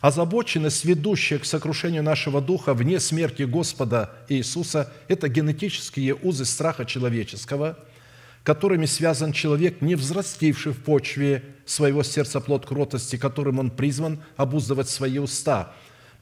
[0.00, 7.78] Озабоченность, ведущая к сокрушению нашего духа вне смерти Господа Иисуса– это генетические узы страха человеческого,
[8.42, 14.88] которыми связан человек, не взрастивший в почве своего сердца плод кротости, которым он призван обуздывать
[14.88, 15.72] свои уста,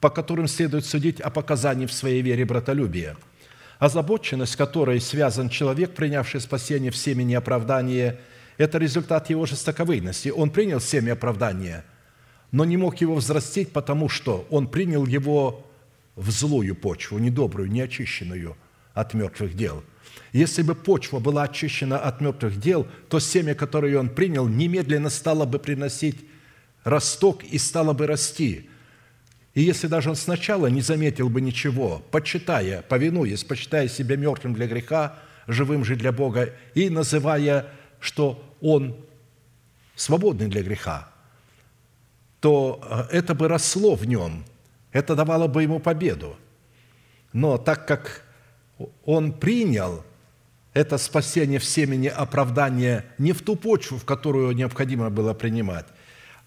[0.05, 3.17] по которым следует судить о показании в своей вере братолюбия–
[3.79, 8.21] Озабоченность, которой связан человек, принявший спасение в семени оправдания,
[8.59, 10.29] это результат его жестоковыйности.
[10.29, 11.87] Он принял семя оправдания,
[12.53, 15.67] но не мог его взрастить, потому что он принял его
[16.17, 18.59] в злую почву, недобрую, неочищенную
[18.93, 19.83] от мертвых дел.
[20.33, 25.47] Если бы почва была очищена от мертвых дел, то семя, которое он принял, немедленно стало
[25.47, 26.27] бы приносить
[26.85, 28.69] росток и стало бы расти–
[29.55, 34.67] и если даже он сначала не заметил бы ничего, почитая, повинуясь, почитая себя мертвым для
[34.67, 37.67] греха, живым же для Бога, и называя,
[38.01, 38.97] что он
[39.95, 41.09] свободный для греха,
[42.41, 44.45] то э, это бы росло в нем,
[44.93, 46.37] это давало бы ему победу.
[47.33, 48.23] Но так как
[49.05, 50.05] он принял
[50.73, 55.87] это спасение в семени оправдания не в ту почву, в которую необходимо было принимать,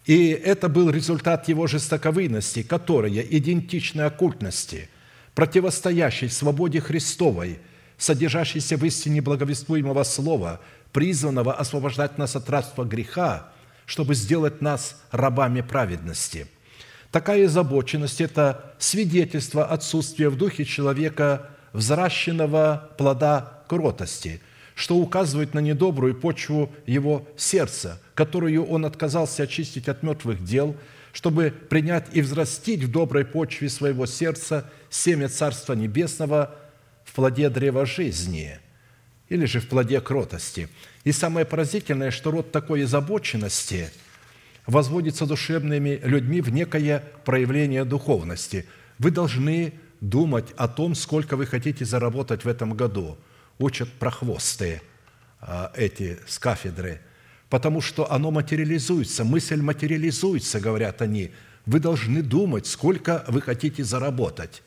[0.08, 4.90] и это был результат его жестоковыйности, которая идентична оккультности,
[5.36, 7.60] противостоящей свободе Христовой,
[7.98, 10.62] содержащейся в истине благовествуемого слова,
[10.94, 13.50] призванного освобождать нас от рабства греха,
[13.86, 16.48] чтобы сделать нас рабами праведности.
[17.12, 24.42] Такая озабоченность– это свидетельство отсутствия в духе человека взращенного плода кротости,
[24.78, 30.76] что указывает на недобрую почву его сердца– которую он отказался очистить от мертвых дел,
[31.14, 36.56] чтобы принять и взрастить в доброй почве своего сердца семя Царства Небесного
[37.06, 38.58] в плоде древа жизни
[39.30, 40.68] или же в плоде кротости.
[41.04, 43.92] И самое поразительное, что род такой озабоченности
[44.66, 48.66] возводится душевными людьми в некое проявление духовности.
[48.98, 53.16] Вы должны думать о том, сколько вы хотите заработать в этом году.
[53.60, 54.82] Учат прохвосты
[55.40, 57.02] а, эти с кафедры–
[57.50, 61.32] потому что оно материализуется, мысль материализуется, говорят они.
[61.66, 64.64] Вы должны думать, сколько вы хотите заработать.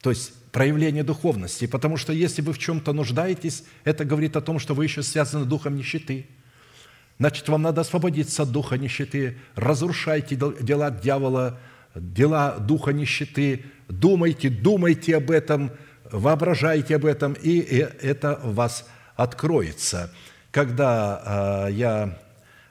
[0.00, 4.58] То есть проявление духовности, потому что если вы в чем-то нуждаетесь, это говорит о том,
[4.58, 6.26] что вы еще связаны духом нищеты.
[7.18, 11.60] Значит, вам надо освободиться от духа нищеты, разрушайте дела дьявола,
[11.94, 15.70] дела духа нищеты, думайте, думайте об этом,
[16.10, 18.86] воображайте об этом, и это у вас
[19.16, 20.10] откроется–
[20.54, 22.16] когда э, я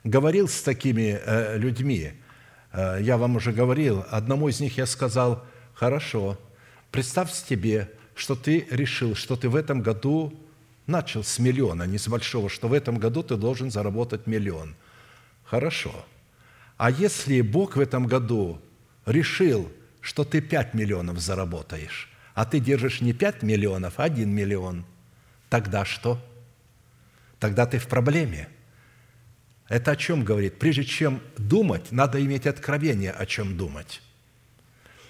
[0.06, 2.14] говорил с такими э, людьми,
[2.72, 5.44] э, я вам уже говорил, одному из них я сказал,
[5.74, 6.40] хорошо,
[6.92, 10.34] представь себе, что ты решил, что ты в этом году
[10.88, 14.76] начал с миллиона, не с большого, что в этом году ты должен заработать миллион.
[15.44, 15.94] Хорошо.
[16.78, 18.62] А если Бог в этом году
[19.06, 19.70] решил,
[20.00, 24.86] что ты 5 миллионов заработаешь, а ты держишь не 5 миллионов, а 1 миллион,
[25.50, 26.20] тогда что?–
[27.44, 28.48] тогда ты в проблеме.
[29.68, 30.60] Это о чем говорит?
[30.60, 34.02] Прежде чем думать, надо иметь откровение, о чем думать.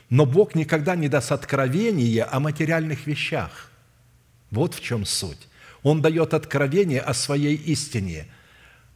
[0.10, 3.70] Но Бог никогда не даст откровения о материальных вещах.
[4.50, 5.48] Вот в чем суть.
[5.84, 8.26] Он дает откровение о своей истине.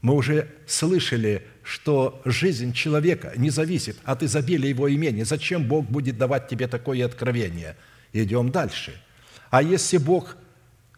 [0.01, 5.21] Мы уже слышали, что жизнь человека не зависит от изобилия его имени.
[5.21, 7.75] Зачем Бог будет давать тебе такое откровение?
[8.13, 9.01] Идем дальше.
[9.49, 10.37] А если Бог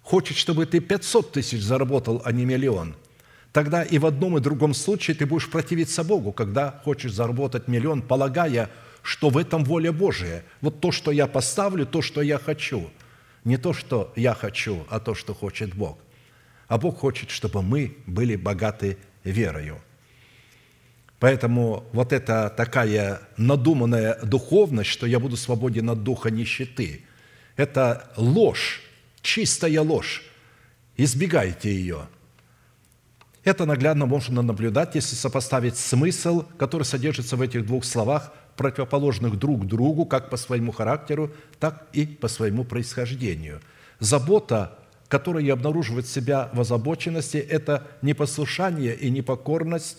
[0.01, 2.95] хочет, чтобы ты 500 тысяч заработал, а не миллион,
[3.51, 8.01] тогда и в одном и другом случае ты будешь противиться Богу, когда хочешь заработать миллион,
[8.01, 8.69] полагая,
[9.01, 10.43] что в этом воля Божия.
[10.61, 12.89] Вот то, что я поставлю, то, что я хочу.
[13.43, 15.97] Не то, что я хочу, а то, что хочет Бог.
[16.67, 19.79] А Бог хочет, чтобы мы были богаты верою.
[21.19, 27.03] Поэтому вот эта такая надуманная духовность, что я буду свободен от духа нищеты,
[27.57, 28.81] это ложь,
[29.21, 30.23] чистая ложь.
[30.95, 32.07] Избегайте ее.
[33.43, 39.65] Это наглядно можно наблюдать, если сопоставить смысл, который содержится в этих двух словах, противоположных друг
[39.65, 43.61] другу, как по своему характеру, так и по своему происхождению.
[43.99, 49.97] Забота которые обнаруживают себя в озабоченности, это непослушание и непокорность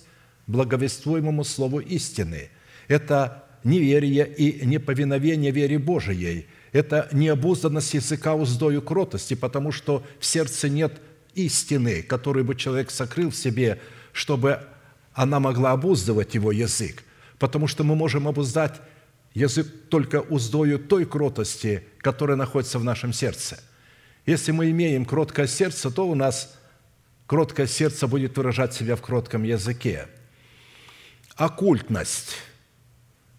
[0.51, 2.51] благовествуемому слову истины.
[2.89, 6.47] Это неверие и неповиновение вере Божией.
[6.73, 11.01] Это необузданность языка уздою кротости, потому что в сердце нет
[11.35, 13.81] истины, которую бы человек сокрыл в себе,
[14.13, 14.61] чтобы
[15.13, 17.05] она могла обуздывать его язык.
[17.39, 18.81] Потому что мы можем обуздать
[19.35, 23.59] язык только уздою той кротости, которая находится в нашем сердце.
[24.27, 26.57] Если мы имеем кроткое сердце, то у нас
[27.27, 30.09] кроткое сердце будет выражать себя в кротком языке.
[31.41, 32.37] Оккультность,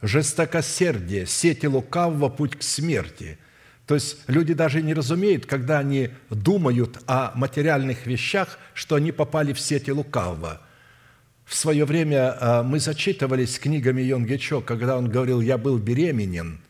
[0.01, 3.37] жестокосердие, сети лукавого, путь к смерти.
[3.85, 9.53] То есть люди даже не разумеют, когда они думают о материальных вещах, что они попали
[9.53, 10.61] в сети лукавого–
[11.51, 16.61] в свое время а, мы зачитывались книгами Йонге Чо, когда он говорил, я был беременен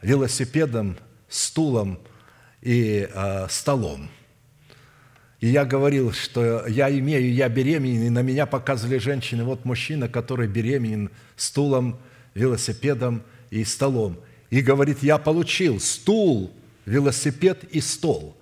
[0.00, 0.96] велосипедом,
[1.28, 1.98] стулом
[2.62, 4.08] и э, столом.
[5.40, 10.08] И я говорил, что я имею, я беременен, и на меня показывали женщины, вот мужчина,
[10.08, 11.98] который беременен стулом,
[12.34, 14.18] велосипедом и столом.
[14.50, 16.52] И говорит, я получил стул,
[16.86, 18.36] велосипед и стол.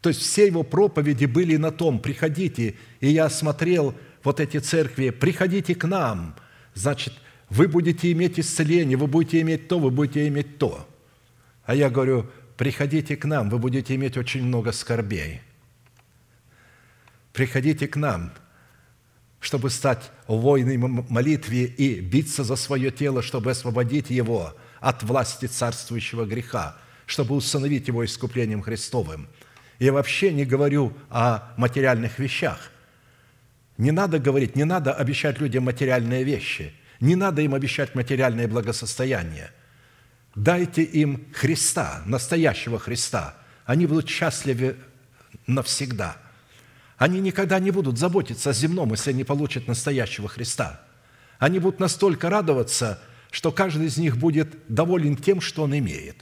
[0.00, 2.76] То есть все его проповеди были на том, приходите.
[3.00, 3.94] И я смотрел–
[4.28, 6.34] вот эти церкви, приходите к нам,
[6.74, 7.14] значит,
[7.48, 10.86] вы будете иметь исцеление, вы будете иметь то, вы будете иметь то.
[11.64, 12.26] А я говорю,
[12.56, 15.40] приходите к нам, вы будете иметь очень много скорбей.
[17.38, 18.32] Приходите к нам,
[19.38, 26.24] чтобы стать воиной молитве и биться за свое тело, чтобы освободить его от власти царствующего
[26.24, 26.76] греха,
[27.06, 29.28] чтобы установить его искуплением Христовым.
[29.78, 32.72] Я вообще не говорю о материальных вещах–
[33.76, 39.52] не надо говорить, не надо обещать людям материальные вещи, не надо им обещать материальное благосостояние.
[40.34, 43.36] Дайте им Христа, настоящего Христа.
[43.64, 44.74] Они будут счастливы
[45.46, 46.16] навсегда.
[46.98, 50.82] Они никогда не будут заботиться о земном, если они получат настоящего Христа.
[51.38, 56.16] Они будут настолько радоваться, что каждый из них будет доволен тем, что он имеет.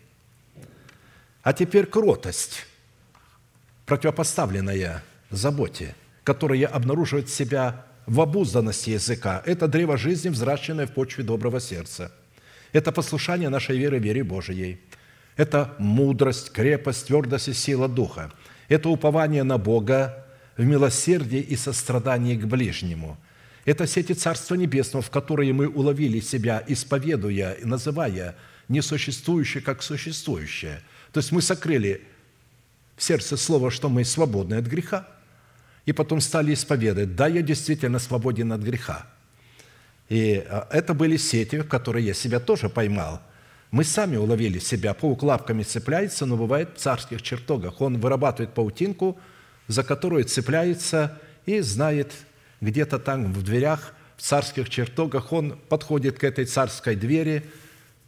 [1.42, 2.66] А теперь кротость,
[3.86, 5.94] противопоставленная заботе–
[6.26, 9.42] которое обнаруживает себя в обузданности языка.
[9.46, 12.10] Это древо жизни, взращенное в почве доброго сердца.
[12.72, 14.80] Это послушание нашей веры, вере Божией.
[15.36, 18.32] Это мудрость, крепость, твердость и сила Духа.
[18.68, 20.25] Это упование на Бога
[20.56, 23.18] в милосердии и сострадании к ближнему.
[23.64, 28.36] Это сети Царства Небесного, в которые мы уловили себя, исповедуя и называя
[28.68, 30.80] несуществующее как существующее.
[31.12, 32.02] То есть мы сокрыли
[32.96, 35.08] в сердце слово, что мы свободны от греха–
[35.86, 39.06] и потом стали исповедовать, да, я действительно свободен от греха.
[40.08, 43.22] И а, это были сети, в которые я себя тоже поймал.
[43.70, 47.80] Мы сами уловили себя, паук лапками цепляется, но бывает в царских чертогах.
[47.80, 49.18] Он вырабатывает паутинку,
[49.68, 52.12] за которую цепляется и знает
[52.60, 57.44] где-то там в дверях, в царских чертогах, он подходит к этой царской двери,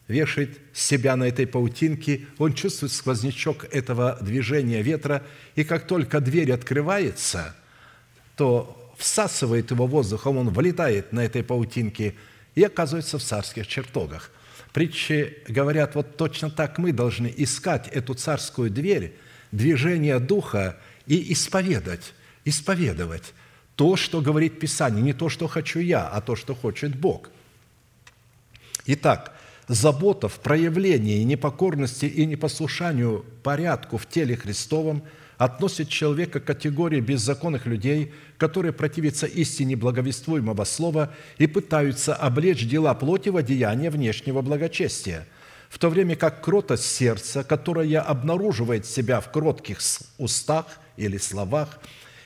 [0.06, 5.22] вешает себя на этой паутинке, он чувствует сквознячок этого движения ветра,
[5.54, 7.54] и как только дверь открывается–
[8.38, 12.14] то всасывает его воздухом, он вылетает на этой паутинке
[12.54, 14.30] и оказывается в царских чертогах.
[14.72, 19.16] Притчи говорят, вот точно так мы должны искать эту царскую дверь,
[19.50, 20.76] движение Духа
[21.08, 23.34] и исповедать, исповедовать
[23.74, 27.30] то, что говорит Писание, не то, что хочу я, а то, что хочет Бог.
[28.86, 29.36] Итак,
[29.66, 35.02] забота в проявлении непокорности и непослушанию порядку в теле Христовом–
[35.38, 42.92] относит человека к категории беззаконных людей, которые противятся истине благовествуемого слова и пытаются облечь дела
[42.94, 45.26] плоти в одеяние внешнего благочестия,
[45.70, 49.78] в то время как кротость сердца, которая обнаруживает себя в кротких
[50.18, 50.66] устах
[50.98, 51.78] или словах,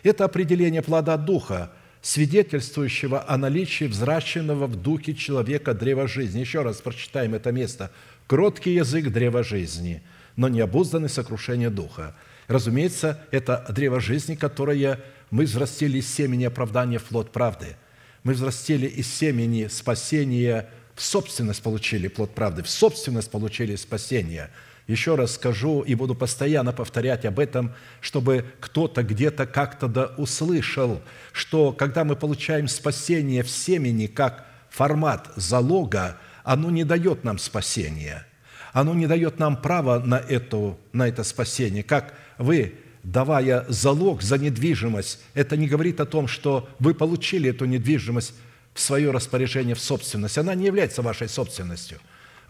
[0.03, 1.70] это определение плода Духа,
[2.03, 6.41] свидетельствующего о наличии взращенного в духе человека древа жизни.
[6.41, 7.93] Еще раз прочитаем это место.
[8.27, 10.03] «Кроткий язык древа жизни,
[10.37, 12.14] но не обузданный сокрушение духа».
[12.49, 15.01] Разумеется, это древо жизни, которое
[15.31, 17.77] мы взрастили из семени оправдания в плод правды.
[18.25, 24.51] Мы взрастили из семени спасения, в собственность получили плод правды, в собственность получили спасение.
[24.93, 27.72] Еще раз скажу и буду постоянно повторять об этом,
[28.03, 31.01] чтобы кто-то где-то как-то да услышал,
[31.32, 38.26] что когда мы получаем спасение в семени как формат залога, оно не дает нам спасения.
[38.74, 44.36] Оно не дает нам права на, это на это спасение, как вы, давая залог за
[44.36, 48.34] недвижимость, это не говорит о том, что вы получили эту недвижимость
[48.74, 50.36] в свое распоряжение, в собственность.
[50.36, 51.99] Она не является вашей собственностью.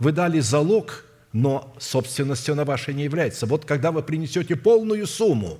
[0.01, 3.47] Вы дали залог, но собственностью она вашей не является.
[3.47, 5.59] Вот когда вы принесете полную сумму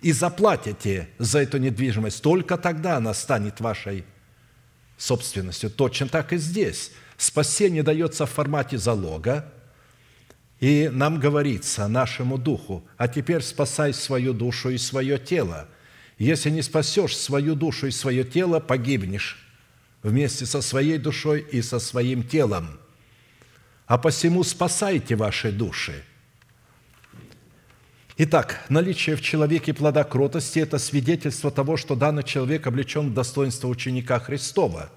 [0.00, 4.04] и заплатите за эту недвижимость, только тогда она станет вашей
[4.96, 5.70] собственностью.
[5.70, 6.92] Точно так и здесь.
[7.16, 9.52] Спасение дается в формате залога,
[10.60, 15.68] и нам говорится, нашему духу, а теперь спасай свою душу и свое тело.
[16.18, 19.46] Если не спасешь свою душу и свое тело, погибнешь
[20.02, 22.78] вместе со своей душой и со своим телом.
[23.86, 26.02] А посему спасайте ваши души.
[28.18, 33.68] Итак, наличие в человеке плода кротости– это свидетельство того, что данный человек облечен в достоинство
[33.68, 34.90] ученика Христова,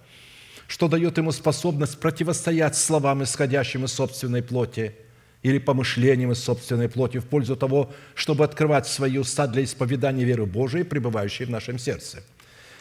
[0.68, 4.96] что дает ему способность противостоять словам, исходящим из собственной плоти–
[5.42, 10.46] или помышлениям из собственной плоти в пользу того, чтобы открывать свои уста для исповедания веры
[10.46, 12.24] Божией, пребывающей в нашем сердце.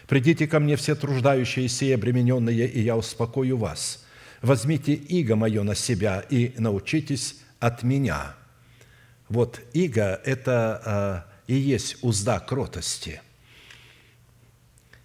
[0.08, 4.04] «Придите ко мне все труждающиеся и обремененные, и я успокою вас.
[4.42, 8.34] Возьмите иго мое на себя и научитесь от меня».
[9.28, 13.20] Вот иго– это а, и есть узда кротости.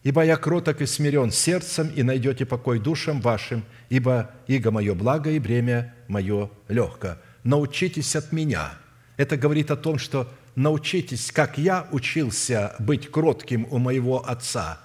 [0.04, 5.30] «Ибо я кроток и смирен сердцем, и найдете покой душам вашим, ибо иго мое благо
[5.30, 8.74] и бремя мое легко» научитесь от меня.
[9.18, 14.80] Это говорит о том, что научитесь, как я учился быть кротким у моего отца,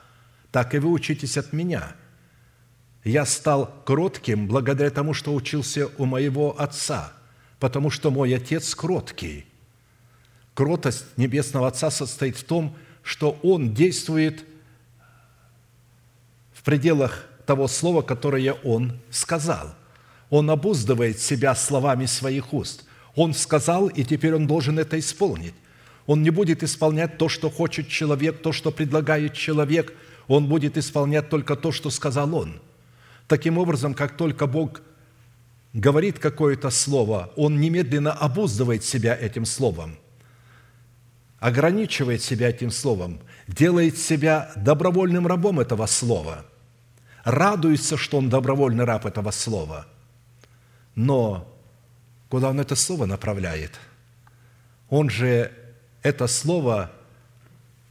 [0.53, 1.95] так и вы учитесь от меня.
[3.05, 7.13] Я стал кротким благодаря тому, что учился у моего отца,
[7.59, 9.47] потому что мой отец кроткий.
[10.55, 14.45] Кротость Небесного Отца состоит в том, что Он действует
[16.53, 19.75] в пределах того слова, которое Он сказал–
[20.31, 22.85] он обуздывает себя словами своих уст.
[23.15, 25.55] Он сказал, и теперь он должен это исполнить.
[26.07, 29.95] Он не будет исполнять то, что хочет человек, то, что предлагает человек.
[30.27, 32.61] Он будет исполнять только то, что сказал он.
[33.29, 34.81] Таким образом, как только Бог
[35.73, 39.97] говорит какое-то слово, он немедленно обуздывает себя этим словом,
[41.39, 46.45] ограничивает себя этим словом, делает себя добровольным рабом этого слова,
[47.23, 49.87] радуется, что он добровольный раб этого слова–
[50.99, 51.47] но
[52.29, 53.79] куда он это слово направляет?
[54.89, 55.53] Он же
[56.03, 56.91] это слово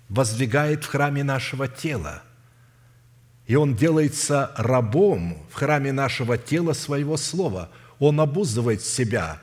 [0.09, 2.21] воздвигает в храме нашего тела.
[3.47, 7.69] И он делается рабом в храме нашего тела своего слова.
[7.99, 9.39] Он обуздывает себя.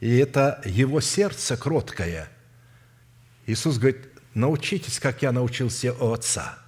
[0.00, 2.28] И это его сердце кроткое.
[3.46, 6.58] Иисус говорит, научитесь, как я научился у Отца.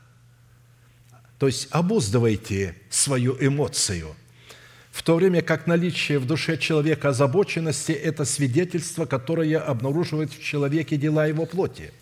[1.39, 4.15] То есть обуздывайте свою эмоцию–
[4.91, 10.97] в то время как наличие в душе человека озабоченности– это свидетельство, которое обнаруживает в человеке
[10.97, 11.93] дела его плоти.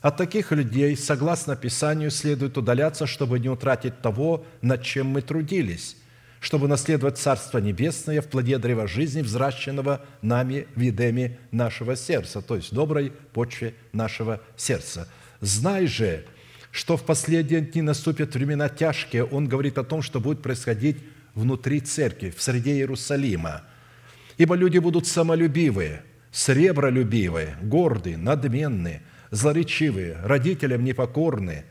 [0.00, 5.96] От таких людей, согласно Писанию, следует удаляться, чтобы не утратить того, над чем мы трудились,
[6.40, 12.54] чтобы наследовать Царство Небесное в плоде древа жизни, взращенного нами в едеме нашего сердца, то
[12.54, 15.08] есть доброй почве нашего сердца.
[15.40, 16.24] Знай же,
[16.70, 19.24] что в последние дни наступят времена тяжкие.
[19.24, 20.98] Он говорит о том, что будет происходить
[21.34, 23.62] внутри церкви, в среде Иерусалима.
[24.36, 31.64] Ибо люди будут самолюбивые, сребролюбивые, гордые, надменные, злоречивые, родителям непокорные,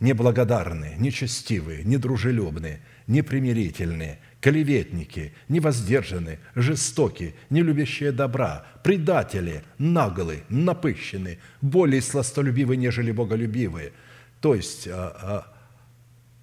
[0.00, 13.10] неблагодарные, нечестивые, недружелюбные, непримирительные, клеветники, невоздержанные, жестокие, нелюбящие добра, предатели, наглые, напыщенные, более сластолюбивые, нежели
[13.10, 13.92] боголюбивые.
[14.40, 15.56] То есть а, а,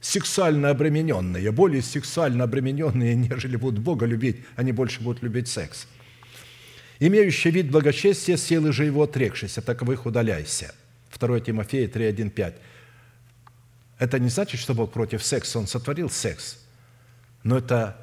[0.01, 5.87] сексуально обремененные, более сексуально обремененные, нежели будут Бога любить, они больше будут любить секс.
[7.05, 10.73] Имеющий вид благочестия, силы же его отрекшись, от таковых удаляйся.
[11.19, 12.55] 2 Тимофея 3, 1, 5.
[13.99, 16.59] Это не значит, что Бог против секса, Он сотворил секс.
[17.43, 17.97] Но это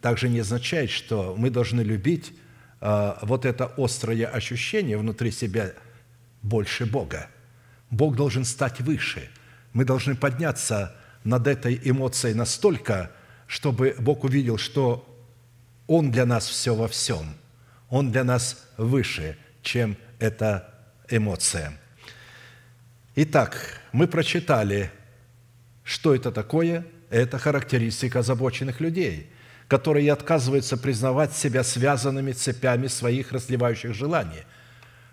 [0.00, 2.32] также не означает, что мы должны любить
[2.80, 5.74] а, вот это острое ощущение внутри себя
[6.40, 7.28] больше Бога.
[7.90, 9.28] Бог должен стать выше.
[9.74, 13.10] Мы должны подняться над этой эмоцией настолько,
[13.46, 15.06] чтобы Бог увидел, что
[15.86, 17.36] Он для нас все во всем.
[17.88, 20.72] Он для нас выше, чем эта
[21.08, 21.72] эмоция.
[23.14, 24.90] Итак, мы прочитали,
[25.84, 26.84] что это такое.
[27.08, 29.30] Это характеристика озабоченных людей,
[29.68, 34.42] которые отказываются признавать себя связанными цепями своих разливающих желаний.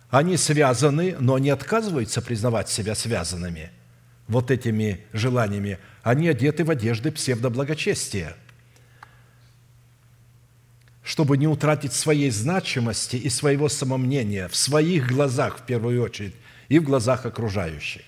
[0.10, 3.72] Они связаны, но не отказываются признавать себя связанными
[4.28, 8.36] вот этими желаниями, они одеты в одежды псевдоблагочестия,
[11.04, 16.34] чтобы не утратить своей значимости и своего самомнения в своих глазах, в первую очередь,
[16.70, 18.02] и в глазах окружающих.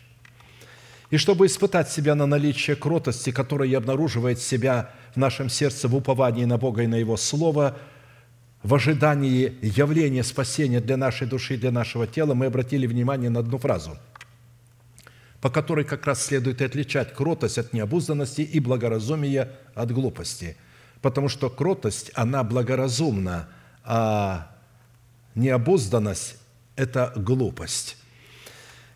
[1.12, 6.46] И чтобы испытать себя на наличие кротости, которая обнаруживает себя в нашем сердце в уповании
[6.46, 7.78] на Бога и на Его Слово,
[8.64, 13.42] в ожидании явления спасения для нашей души и для нашего тела, мы обратили внимание на
[13.42, 13.98] одну фразу,
[15.42, 20.58] по которой как раз следует и отличать кротость от необузданности и благоразумие от глупости.
[21.06, 23.48] Потому что кротость, она благоразумна,
[23.84, 24.52] а
[25.36, 26.38] необузданность–
[26.76, 27.98] это глупость.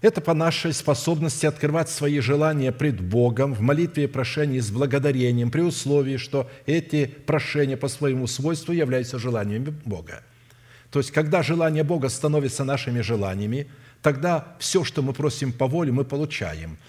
[0.01, 5.51] Это по нашей способности открывать свои желания пред Богом в молитве и прошении с благодарением,
[5.51, 10.23] при условии, что эти прошения по своему свойству являются желаниями Бога.
[10.89, 13.67] То есть, когда желания Бога становятся нашими желаниями,
[14.01, 16.79] тогда все, что мы просим по воле, мы получаем.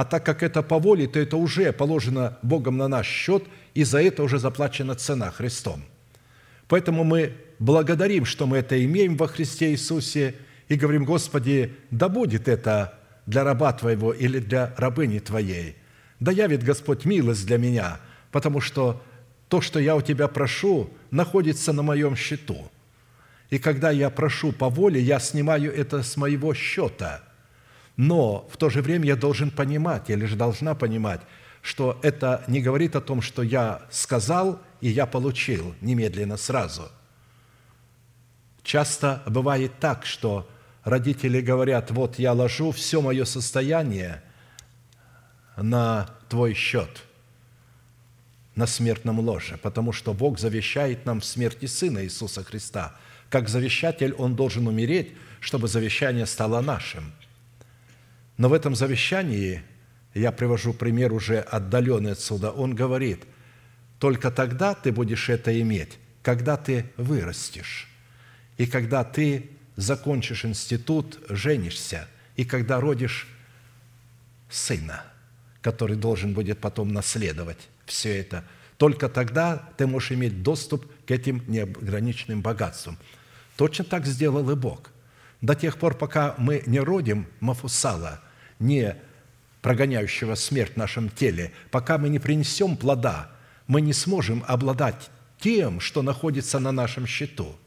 [0.00, 3.44] А так как это по воле, то это уже положено Богом на наш счет,
[3.74, 5.84] и за это уже заплачена цена Христом.
[6.68, 10.34] Поэтому мы благодарим, что мы это имеем во Христе Иисусе–
[10.70, 12.94] и говорим, Господи, да будет это
[13.26, 15.76] для раба Твоего или для рабыни Твоей.
[16.20, 17.98] Да явит Господь милость для меня,
[18.30, 19.02] потому что
[19.48, 22.70] то, что я у Тебя прошу, находится на моем счету.
[23.50, 27.20] И когда я прошу по воле, я снимаю это с моего счета.
[28.00, 31.20] Но в то же время я должен понимать, или же должна понимать,
[31.60, 36.88] что это не говорит о том, что я сказал, и я получил немедленно сразу.
[38.62, 40.48] Часто бывает так, что
[40.82, 44.22] родители говорят, вот я ложу все мое состояние
[45.58, 47.02] на твой счет,
[48.54, 52.96] на смертном ложе, потому что Бог завещает нам в смерти Сына Иисуса Христа.
[53.28, 57.12] Как завещатель Он должен умереть, чтобы завещание стало нашим.
[58.40, 59.62] Но в этом завещании,
[60.14, 63.24] я привожу пример уже отдаленный отсюда, он говорит,
[63.98, 67.86] только тогда ты будешь это иметь, когда ты вырастешь,
[68.56, 73.28] и когда ты закончишь институт, женишься, и когда родишь
[74.48, 75.04] сына,
[75.60, 78.42] который должен будет потом наследовать все это,
[78.78, 82.96] только тогда ты можешь иметь доступ к этим неограниченным богатствам.
[83.58, 84.92] Точно так сделал и Бог.
[85.42, 88.22] До тех пор, пока мы не родим Мафусала,
[88.60, 88.96] не
[89.62, 93.30] прогоняющего смерть в нашем теле, пока мы не принесем плода,
[93.66, 97.56] мы не сможем обладать тем, что находится на нашем счету–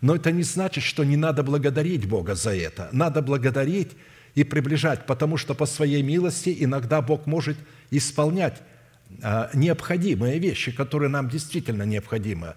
[0.00, 2.88] но это не значит, что не надо благодарить Бога за это.
[2.92, 3.92] Надо благодарить
[4.34, 7.56] и приближать, потому что по своей милости иногда Бог может
[7.90, 8.60] исполнять
[9.22, 12.54] а, необходимые вещи, которые нам действительно необходимы.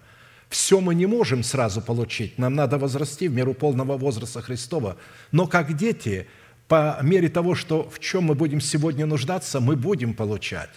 [0.50, 4.96] Все мы не можем сразу получить, нам надо возрасти в меру полного возраста Христова.
[5.32, 6.26] Но как дети,
[6.70, 10.70] по мере того, что в чем мы будем сегодня нуждаться, мы будем получать.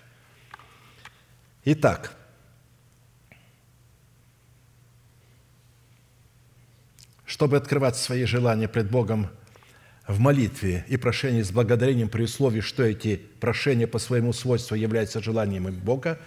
[1.65, 2.17] Итак,
[7.25, 9.29] чтобы открывать свои желания пред Богом
[10.07, 15.21] в молитве и прошении с благодарением при условии, что эти прошения по своему свойству являются
[15.21, 16.17] желаниями Бога,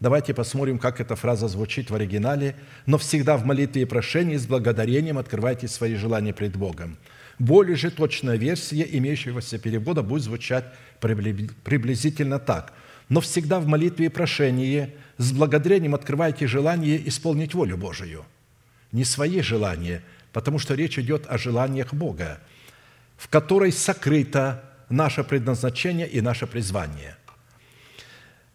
[0.00, 2.56] давайте посмотрим, как эта фраза звучит в оригинале.
[2.86, 6.96] «Но всегда в молитве и прошении с благодарением открывайте свои желания пред Богом».
[7.40, 10.66] Более же точная версия имеющегося перевода будет звучать
[11.00, 12.72] приблизительно так.
[13.08, 18.24] «Но всегда в молитве и прошении с благодарением открывайте желание исполнить волю Божию».
[18.92, 22.40] Не свои желания– потому что речь идет о желаниях Бога,
[23.16, 27.16] в которой сокрыто наше предназначение и наше призвание.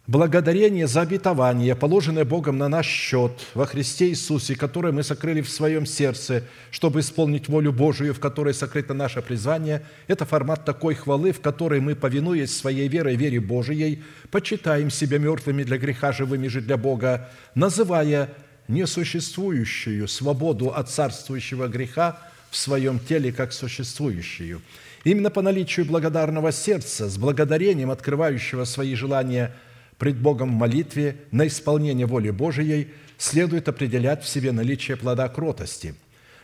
[0.06, 5.48] Благодарение за обетование, положенное Богом на наш счет во Христе Иисусе, которое мы сокрыли в
[5.48, 11.32] своем сердце, чтобы исполнить волю Божию, в которой сокрыто наше призвание, это формат такой хвалы,
[11.32, 16.60] в которой мы, повинуясь своей верой, вере Божией, почитаем себя мертвыми для греха, живыми же
[16.60, 18.28] для Бога, называя
[18.68, 22.20] несуществующую свободу от царствующего греха
[22.52, 24.62] в своем теле как существующую.
[25.02, 29.52] Именно по наличию благодарного сердца, с благодарением открывающего свои желания
[29.98, 32.88] пред Богом в молитве на исполнение воли Божией,
[33.18, 35.94] следует определять в себе наличие плода кротости.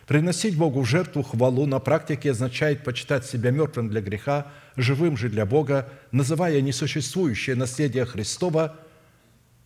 [0.07, 5.29] Приносить Богу в жертву хвалу на практике означает почитать себя мертвым для греха, живым же
[5.29, 8.77] для Бога, называя несуществующее наследие Христова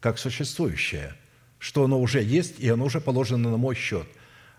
[0.01, 1.15] как существующее–
[1.59, 4.07] что оно уже есть, и оно уже положено на мой счет.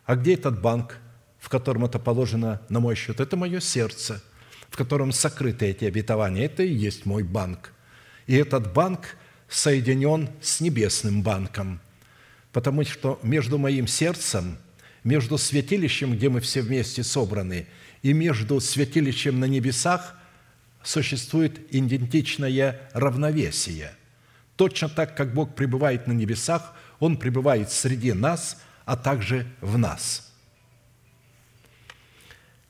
[0.06, 0.98] А где этот банк,
[1.40, 3.20] в котором это положено на мой счет?
[3.20, 4.22] Это мое сердце,
[4.70, 6.46] в котором сокрыты эти обетования.
[6.46, 7.72] Это и есть мой банк.
[8.28, 9.18] И этот банк
[9.50, 11.80] соединен с небесным банком,
[12.52, 14.58] потому что между моим сердцем,
[15.04, 17.68] между святилищем, где мы все вместе собраны,
[18.04, 20.16] и между святилищем на небесах
[20.84, 23.94] существует идентичное равновесие.
[24.56, 30.27] Точно так, как Бог пребывает на небесах– он пребывает среди нас, а также в нас.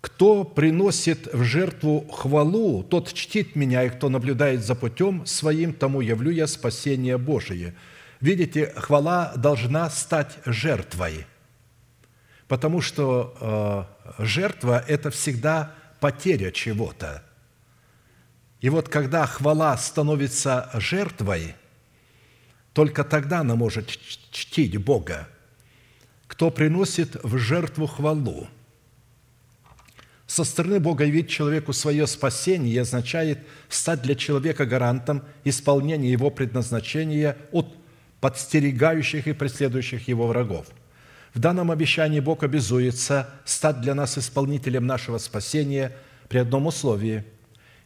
[0.08, 6.00] Кто приносит в жертву хвалу, тот чтит меня, и кто наблюдает за путем своим, тому
[6.00, 7.76] явлю я спасение Божие.
[8.22, 11.28] Видите, хвала должна стать жертвой.
[12.48, 17.22] Потому что э, жертва– это всегда потеря чего-то.
[18.62, 21.54] И вот когда хвала становится жертвой,
[22.72, 23.90] только тогда она может
[24.32, 25.28] чтить Бога.
[26.28, 28.48] Кто приносит в жертву хвалу?
[30.28, 37.38] Со стороны Бога явить человеку свое спасение означает стать для человека гарантом исполнения его предназначения
[37.52, 37.74] от
[38.20, 40.68] подстерегающих и преследующих его врагов.
[41.34, 45.96] В данном обещании Бог обязуется стать для нас исполнителем нашего спасения
[46.28, 47.24] при одном условии–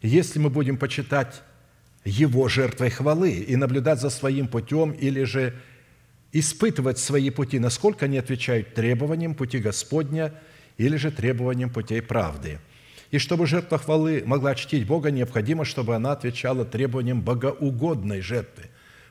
[0.01, 1.43] если мы будем почитать
[2.03, 5.55] Его жертвой хвалы и наблюдать за своим путем или же
[6.31, 10.33] испытывать свои пути, насколько они отвечают требованиям пути Господня
[10.78, 12.59] или же требованиям путей правды.
[13.11, 18.65] И чтобы жертва хвалы могла чтить Бога, необходимо, чтобы она отвечала требованиям богоугодной жертвы.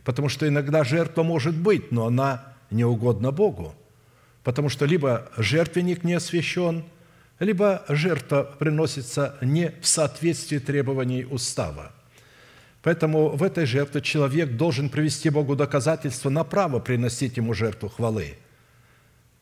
[0.04, 3.74] Потому что иногда жертва может быть, но она не угодна Богу.
[4.42, 6.84] Потому что либо жертвенник не освящен–
[7.40, 11.92] либо жертва приносится не в соответствии требований устава.
[12.82, 18.36] Поэтому в этой жертве человек должен привести Богу доказательство на право приносить Ему жертву хвалы.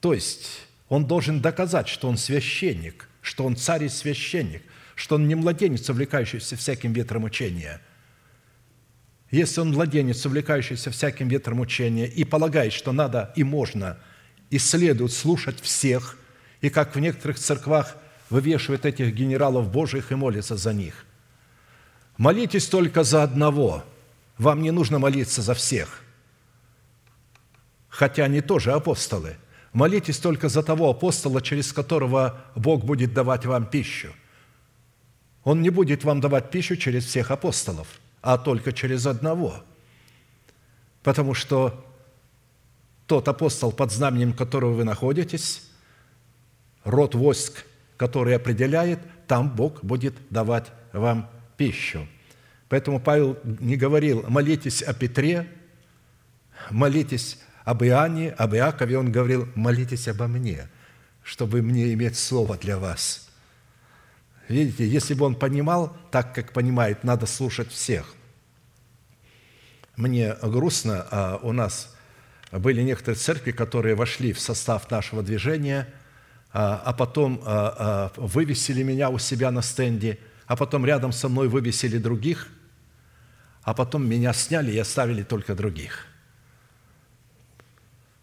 [0.00, 4.62] То есть он должен доказать, что он священник, что он царь и священник,
[4.94, 7.80] что он не младенец, увлекающийся всяким ветром учения.
[9.30, 13.98] Если он младенец, увлекающийся всяким ветром учения, и полагает, что надо и можно,
[14.50, 16.16] и следует слушать всех–
[16.60, 17.96] и как в некоторых церквах
[18.30, 21.04] вывешивают этих генералов Божьих и молятся за них.
[22.16, 23.84] Молитесь только за одного.
[24.38, 26.02] Вам не нужно молиться за всех.
[27.88, 29.36] Хотя они тоже апостолы.
[29.72, 34.08] Молитесь только за того апостола, через которого Бог будет давать вам пищу.
[35.44, 37.86] Он не будет вам давать пищу через всех апостолов,
[38.22, 39.62] а только через одного.
[41.02, 41.84] Потому что
[43.06, 45.68] тот апостол, под знаменем которого вы находитесь,
[46.84, 47.64] род войск,
[47.96, 52.06] который определяет, там Бог будет давать вам пищу.
[52.68, 55.48] Поэтому Павел не говорил, молитесь о Петре,
[56.70, 57.38] молитесь
[57.68, 60.68] об Иоанне, об Иакове, он говорил, молитесь обо мне,
[61.22, 63.28] чтобы мне иметь слово для вас.
[64.48, 68.14] Видите, если бы он понимал так, как понимает, надо слушать всех.
[69.96, 71.94] Мне грустно, а у нас
[72.52, 75.88] были некоторые церкви, которые вошли в состав нашего движения–
[76.52, 81.28] а, а потом а, а, вывесили меня у себя на стенде, а потом рядом со
[81.28, 82.48] мной вывесили других,
[83.62, 86.06] а потом меня сняли и оставили только других.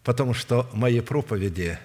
[0.06, 1.80] Потому что мои проповеди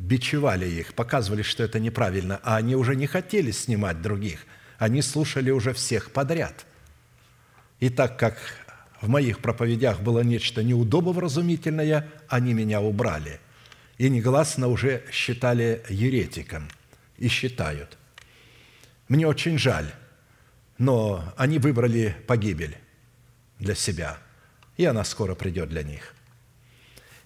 [0.00, 4.44] бичевали их, показывали, что это неправильно, а они уже не хотели снимать других,
[4.78, 6.66] они слушали уже всех подряд.
[7.78, 8.36] И так как
[9.00, 13.40] в моих проповедях было нечто неудобовразумительное, они меня убрали–
[14.00, 16.70] и негласно уже считали еретиком
[17.18, 17.98] и считают.
[19.08, 19.92] Мне очень жаль,
[20.78, 22.78] но они выбрали погибель
[23.58, 24.16] для себя,
[24.78, 26.14] и она скоро придет для них.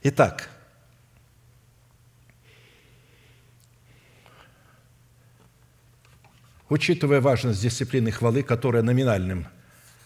[0.05, 0.49] Итак,
[6.69, 9.49] учитывая важность дисциплины хвалы, которая номинальным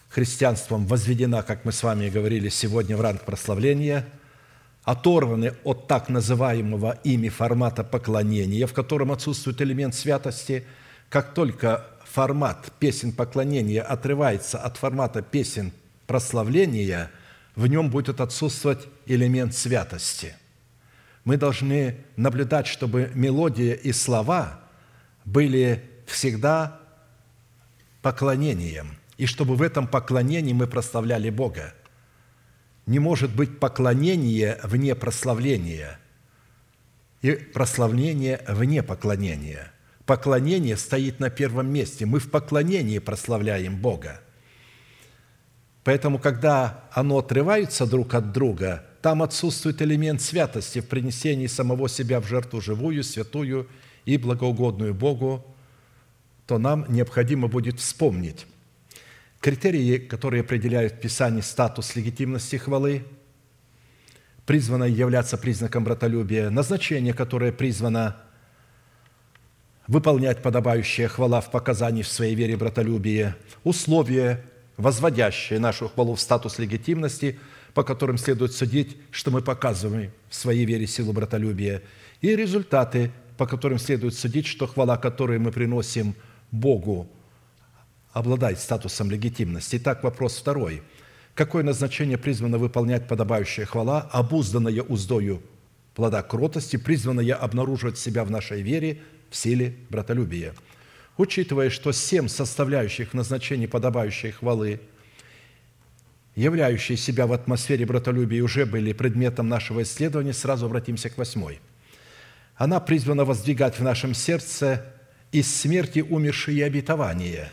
[0.09, 4.07] христианством возведена, как мы с вами говорили сегодня, в ранг прославления–
[4.89, 10.65] оторваны от так называемого ими формата поклонения, в котором отсутствует элемент святости,
[11.09, 15.71] как только формат песен поклонения отрывается от формата песен
[16.07, 17.11] прославления,
[17.55, 20.35] в нем будет отсутствовать элемент святости.
[21.25, 24.61] Мы должны наблюдать, чтобы мелодия и слова
[25.25, 26.79] были всегда
[28.01, 31.73] поклонением, и чтобы в этом поклонении мы прославляли Бога–
[32.89, 35.99] не может быть поклонение вне прославления
[37.21, 39.71] и прославление вне поклонения.
[40.07, 42.07] Поклонение стоит на первом месте.
[42.07, 44.21] Мы в поклонении прославляем Бога.
[45.83, 52.19] Поэтому, когда оно отрывается друг от друга, там отсутствует элемент святости в принесении самого себя
[52.19, 53.67] в жертву живую, святую
[54.05, 55.45] и благоугодную Богу,
[56.45, 58.45] то нам необходимо будет вспомнить,
[59.39, 63.05] Критерии, которые определяют в Писании статус легитимности хвалы,
[64.45, 68.17] призвано являться признаком братолюбия, назначение, которое призвано
[69.87, 74.43] выполнять подобающая хвала в показании в своей вере братолюбия, условия,
[74.75, 77.39] возводящие нашу хвалу в статус легитимности,
[77.73, 81.81] по которым следует судить, что мы показываем в своей вере силу братолюбия,
[82.21, 86.15] и результаты, по которым следует судить, что хвала, которую мы приносим
[86.51, 87.09] Богу,
[88.11, 89.77] обладает статусом легитимности.
[89.77, 90.81] Итак, вопрос второй.
[91.35, 95.41] Какое назначение призвано выполнять подобающая хвала, обузданная уздою
[95.95, 100.53] плода кротости, призванные обнаруживать себя в нашей вере в силе братолюбия.
[101.17, 104.79] Учитывая, что семь составляющих назначений подобающей хвалы,
[106.35, 111.59] являющие себя в атмосфере братолюбия, уже были предметом нашего исследования, сразу обратимся к восьмой.
[112.55, 114.85] Она призвана воздвигать в нашем сердце
[115.31, 117.51] из смерти умершие обетования,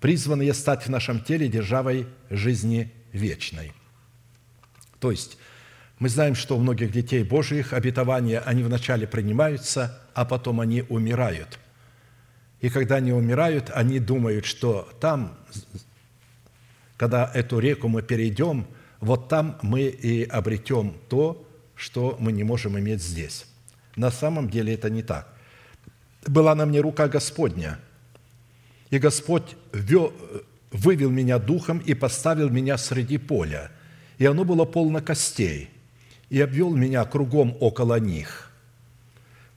[0.00, 3.72] призванные стать в нашем теле державой жизни вечной.
[4.98, 5.38] То есть
[5.98, 11.58] мы знаем, что у многих детей Божьих обетования, они вначале принимаются, а потом они умирают.
[12.60, 15.38] И когда они умирают, они думают, что там,
[17.02, 18.64] когда эту реку мы перейдем,
[19.00, 21.44] вот там мы и обретем то,
[21.74, 23.44] что мы не можем иметь здесь.
[23.96, 25.26] На самом деле это не так.
[26.28, 27.80] Была на мне рука Господня,
[28.90, 29.56] и Господь
[30.70, 33.72] вывел меня духом и поставил меня среди поля,
[34.18, 35.70] и оно было полно костей–
[36.30, 38.52] и обвел меня кругом около них».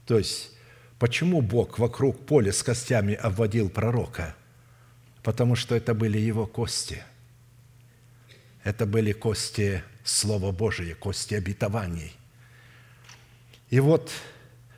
[0.04, 0.50] То есть,
[0.98, 4.34] почему Бог вокруг поля с костями обводил пророка?
[5.22, 7.04] Потому что это были его кости.
[8.66, 12.12] Это были кости Слова Божия, кости обетований.
[13.70, 14.10] И вот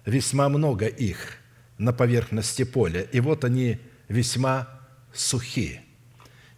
[0.04, 1.38] весьма много их
[1.78, 3.78] на поверхности поля, и вот они
[4.08, 4.68] весьма
[5.14, 5.80] сухи.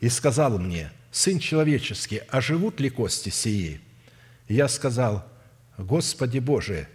[0.00, 3.80] И сказал мне, «Сын человеческий, а живут ли кости сии?»
[4.48, 5.24] я сказал,
[5.78, 6.88] Господи Боже,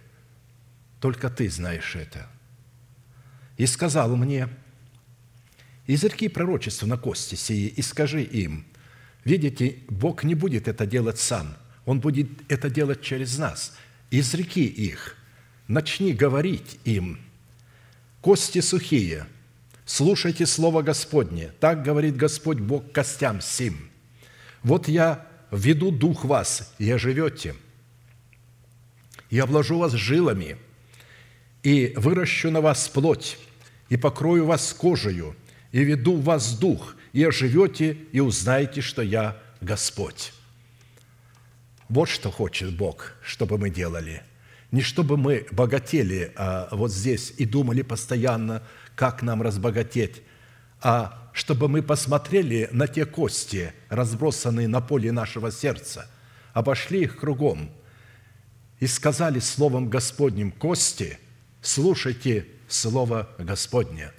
[1.00, 2.28] только Ты знаешь это.
[3.56, 4.50] И сказал мне,
[5.86, 8.66] изырки пророчество на кости сии и скажи им,
[9.26, 11.54] видите, Бог не будет это делать сам,
[11.84, 13.76] Он будет это делать через нас.
[14.10, 15.16] Изреки их,
[15.68, 17.18] начни говорить им,
[18.22, 19.26] кости сухие,
[19.84, 23.90] слушайте Слово Господне, так говорит Господь Бог костям сим.
[24.62, 27.54] Вот я введу дух вас, и оживете–
[29.30, 30.56] и обложу вас жилами,
[31.62, 33.38] и выращу на вас плоть,
[33.88, 35.36] и покрою вас кожею,
[35.72, 40.32] и веду в вас дух, и оживете, и узнаете, что я Господь».
[41.88, 44.22] Вот что хочет Бог, чтобы мы делали.
[44.72, 48.62] Не чтобы мы богатели а вот здесь и думали постоянно,
[48.96, 50.22] как нам разбогатеть,
[50.82, 56.10] а чтобы мы посмотрели на те кости, разбросанные на поле нашего сердца,
[56.52, 57.70] обошли их кругом–
[58.80, 61.18] и сказали Словом Господним кости,
[61.62, 64.12] слушайте Слово Господне.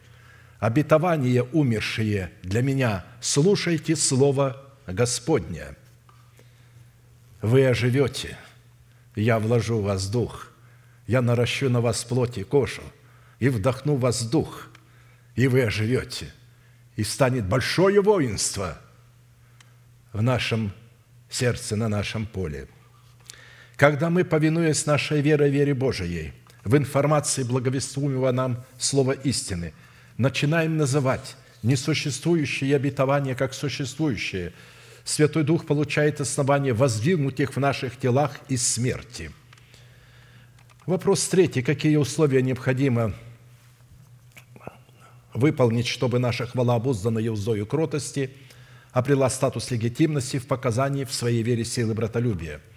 [0.59, 5.75] Обетование умершие для меня, слушайте Слово Господне.
[7.41, 8.37] Вы оживете,
[9.15, 10.51] я вложу в вас дух,
[11.05, 12.81] я наращу на вас плоть и кожу,
[13.39, 14.69] и вдохну в вас дух,
[15.35, 16.33] и вы оживете,
[16.95, 18.79] и станет большое воинство
[20.11, 20.71] в нашем
[21.29, 22.67] сердце, на нашем поле–
[23.77, 26.33] когда мы, повинуясь нашей верой, вере Божией,
[26.65, 29.71] в информации благовествуемого нам слова истины,
[30.17, 34.53] начинаем называть несуществующие обетования как существующие,
[35.03, 39.31] Святой Дух получает основание воздвигнуть их в наших телах из смерти.
[40.85, 41.61] Вопрос третий.
[41.61, 43.13] Какие условия необходимо
[45.33, 48.31] выполнить, чтобы наша хвала, обузданная уздою кротости,
[48.91, 52.61] обрела статус легитимности в показании в своей вере силы братолюбия–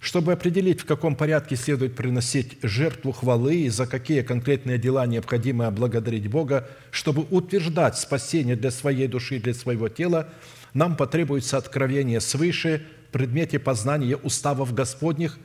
[0.00, 5.70] чтобы определить, в каком порядке следует приносить жертву хвалы и за какие конкретные дела необходимо
[5.70, 10.30] благодарить Бога, чтобы утверждать спасение для своей души и для своего тела,
[10.72, 15.38] нам потребуется откровение свыше в предмете познания уставов Господних,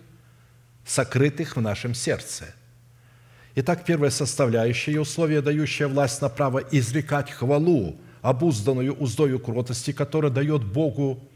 [0.85, 2.45] сокрытых в нашем сердце.
[3.55, 10.63] Итак, первая составляющая, условие, дающее власть на право изрекать хвалу, обузданную уздою кротости, которая дает
[10.63, 11.27] Богу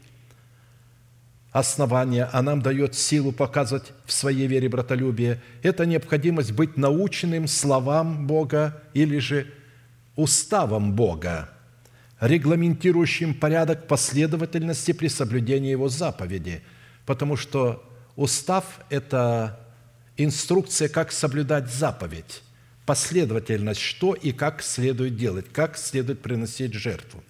[1.52, 8.26] основания, а нам дает силу показывать в своей вере братолюбие, это необходимость быть наученным словам
[8.26, 9.52] Бога или же
[10.14, 11.50] уставом Бога,
[12.20, 16.62] регламентирующим порядок последовательности при соблюдении Его заповеди,
[17.04, 17.84] потому что
[18.14, 19.58] устав– это
[20.16, 22.42] инструкция, как соблюдать заповедь,
[22.86, 27.24] последовательность, что и как следует делать, как следует приносить жертву.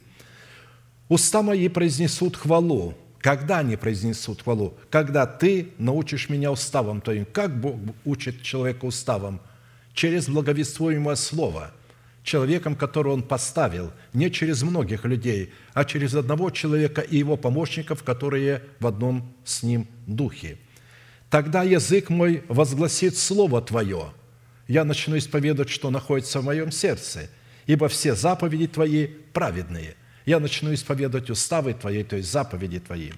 [1.08, 4.78] Уста мои произнесут хвалу, когда они произнесут хвалу?
[4.88, 7.26] Когда ты научишь меня уставам твоим.
[7.26, 9.40] Как Бог учит человека уставам?
[9.92, 11.72] Через благовествуемое слово,
[12.22, 18.02] человеком, которого Он поставил, не через многих людей, а через одного человека и его помощников,
[18.02, 20.56] которые в одном с ним духе.
[21.28, 24.12] Тогда язык мой возгласит Слово Твое.
[24.66, 27.28] Я начну исповедовать, что находится в моем сердце,
[27.66, 29.96] ибо все заповеди Твои праведные
[30.26, 33.12] я начну исповедовать уставы Твои, то есть заповеди Твои.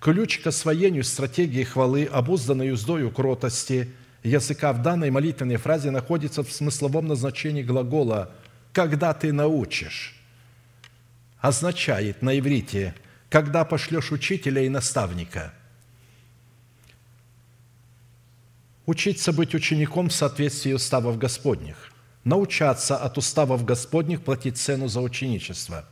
[0.00, 3.92] Ключ к освоению стратегии хвалы, обузданной уздою кротости,
[4.24, 8.32] языка в данной молитвенной фразе находится в смысловом назначении глагола
[8.72, 10.16] «когда ты научишь».
[11.40, 12.94] Означает на иврите
[13.28, 15.52] «когда пошлешь учителя и наставника».
[18.86, 21.92] Учиться быть учеником в соответствии уставов Господних.
[22.24, 25.88] Научаться от уставов Господних платить цену за ученичество.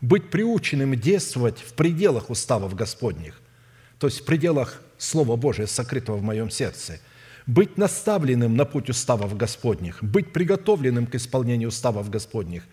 [0.00, 3.40] Быть приученным действовать в пределах уставов Господних,
[3.98, 7.00] то есть в пределах Слова Божия, сокрытого в моем сердце–
[7.46, 12.64] быть наставленным на путь уставов Господних, быть приготовленным к исполнению уставов Господних,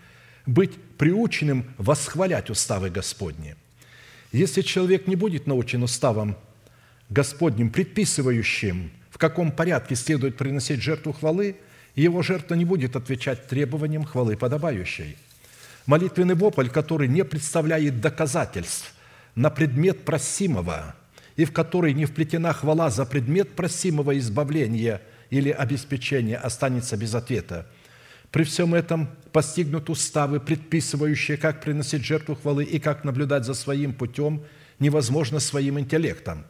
[0.46, 3.54] быть приученным восхвалять уставы Господни.
[4.32, 6.36] Если человек не будет научен уставам
[7.08, 11.56] Господним, предписывающим, в каком порядке следует приносить жертву хвалы,
[11.94, 15.16] его жертва не будет отвечать требованиям хвалы подобающей.
[15.86, 18.94] Молитвенный вопль, который не представляет доказательств
[19.34, 20.94] на предмет просимого–
[21.36, 27.66] и в которой не вплетена хвала за предмет просимого избавления или обеспечения, останется без ответа.
[28.30, 33.92] При всем этом постигнут уставы, предписывающие, как приносить жертву хвалы и как наблюдать за своим
[33.92, 34.42] путем,
[34.78, 36.44] невозможно своим интеллектом.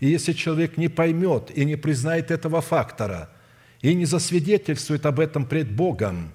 [0.00, 3.30] И если человек не поймет и не признает этого фактора,
[3.82, 6.32] и не засвидетельствует об этом пред Богом,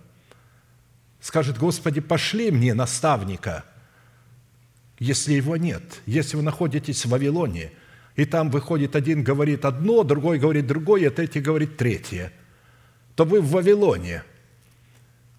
[1.21, 3.65] скажет, Господи, пошли мне наставника,
[4.99, 7.71] если его нет, если вы находитесь в Вавилоне–
[8.19, 12.33] и там выходит один говорит одно, другой говорит другое, а третий говорит третье,
[13.15, 14.23] то вы в Вавилоне.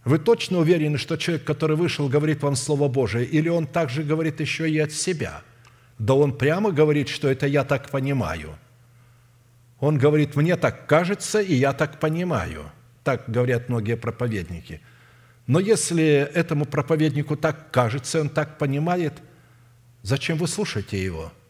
[0.06, 4.40] Вы точно уверены, что человек, который вышел, говорит вам Слово Божие, или он также говорит
[4.40, 5.42] еще и от себя?
[5.98, 8.56] Да он прямо говорит, что это я так понимаю.
[9.78, 12.72] Он говорит, мне так кажется, и я так понимаю.
[13.04, 14.80] Так говорят многие проповедники.
[15.50, 19.14] Но если этому проповеднику так кажется, он так понимает,
[20.02, 21.32] зачем вы слушаете его–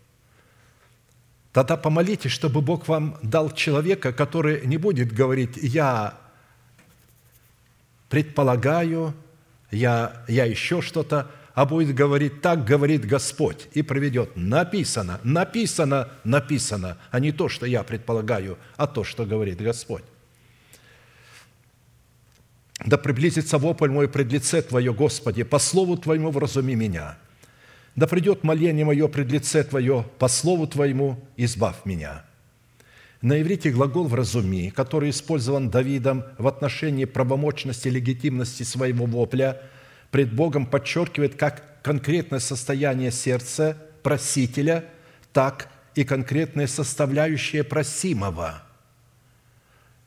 [1.53, 6.15] Тогда помолитесь, чтобы Бог вам дал человека, который не будет говорить «я
[8.09, 9.15] предполагаю»,
[9.71, 14.37] «я, я еще что-то», а будет говорить «так говорит Господь» и проведет.
[14.37, 20.05] «написано, написано, написано», а не то, что я предполагаю, а то, что говорит Господь.
[22.87, 27.19] Да приблизится вопль мой пред лице Твое, Господи, по слову Твоему вразуми меня–
[27.97, 32.25] да придет моление мое пред лице Твое, по слову Твоему избавь меня».
[33.21, 39.61] На иврите глагол «вразуми», который использован Давидом в отношении правомочности и легитимности своего вопля,
[40.11, 44.87] пред Богом подчеркивает как конкретное состояние сердца просителя,
[45.35, 48.63] так и конкретные составляющие просимого.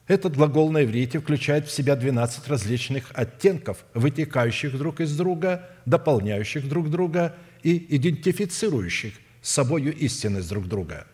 [0.07, 6.67] Этот глагол на иврите включает в себя 12 различных оттенков, вытекающих друг из друга, дополняющих
[6.67, 11.07] друг друга и идентифицирующих с собою истинность друг друга.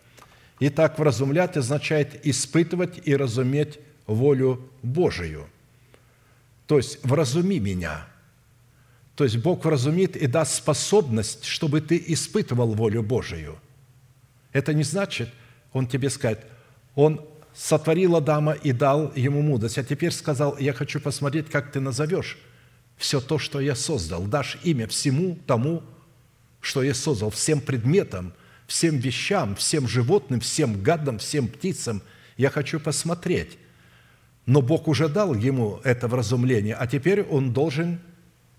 [0.59, 5.47] Итак, вразумлять означает испытывать и разуметь волю Божию.
[6.65, 8.07] То есть, вразуми меня.
[9.15, 13.59] То есть, Бог вразумит и даст способность, чтобы ты испытывал волю Божию.
[14.51, 15.29] Это не значит,
[15.73, 16.45] Он тебе скажет,
[16.95, 21.79] Он сотворил Адама и дал ему мудрость, а теперь сказал, я хочу посмотреть, как ты
[21.79, 22.37] назовешь
[22.97, 24.23] все то, что я создал.
[24.23, 25.83] Дашь имя всему тому,
[26.61, 28.33] что я создал, всем предметам,
[28.67, 32.01] всем вещам, всем животным, всем гадам, всем птицам.
[32.37, 33.57] Я хочу посмотреть.
[34.45, 37.99] Но Бог уже дал ему это вразумление, а теперь он должен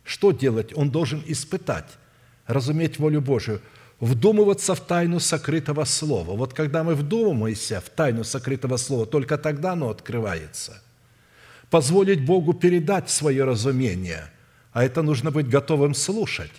[0.04, 0.76] что делать?
[0.76, 1.86] Он должен испытать,
[2.46, 3.60] разуметь волю Божию,
[4.00, 6.34] вдумываться в тайну сокрытого слова.
[6.36, 10.82] Вот когда мы вдумываемся в тайну сокрытого слова, только тогда оно открывается.
[11.68, 14.30] Позволить Богу передать свое разумение,
[14.72, 16.50] а это нужно быть готовым слушать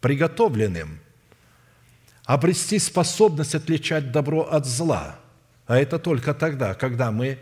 [0.00, 0.98] приготовленным,
[2.24, 5.16] обрести способность отличать добро от зла.
[5.66, 7.38] А это только тогда, когда мы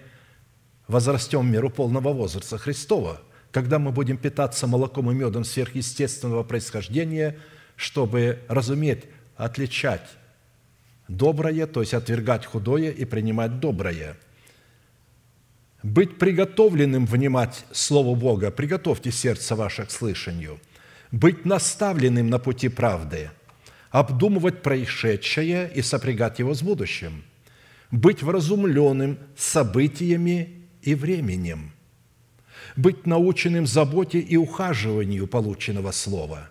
[0.86, 3.20] возрастем в меру полного возраста Христова,
[3.52, 7.38] когда мы будем питаться молоком и медом сверхъестественного происхождения,
[7.76, 9.04] чтобы разуметь,
[9.38, 10.06] отличать
[11.08, 14.18] доброе, то есть отвергать худое и принимать доброе.
[15.82, 20.60] Быть приготовленным внимать Слову Бога, приготовьте сердце ваше к слышанию–
[21.10, 23.30] быть наставленным на пути правды,
[23.90, 27.24] обдумывать происшедшее и сопрягать его с будущим,
[27.90, 31.72] быть вразумленным событиями и временем,
[32.76, 36.50] быть наученным заботе и ухаживанию полученного слова,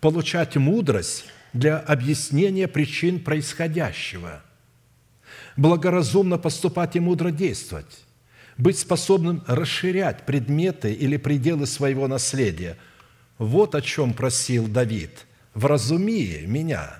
[0.00, 4.42] получать мудрость для объяснения причин происходящего,
[5.56, 8.04] благоразумно поступать и мудро действовать,
[8.56, 12.76] быть способным расширять предметы или пределы своего наследия–
[13.40, 15.26] вот о чем просил Давид.
[15.54, 16.98] «Вразуми меня,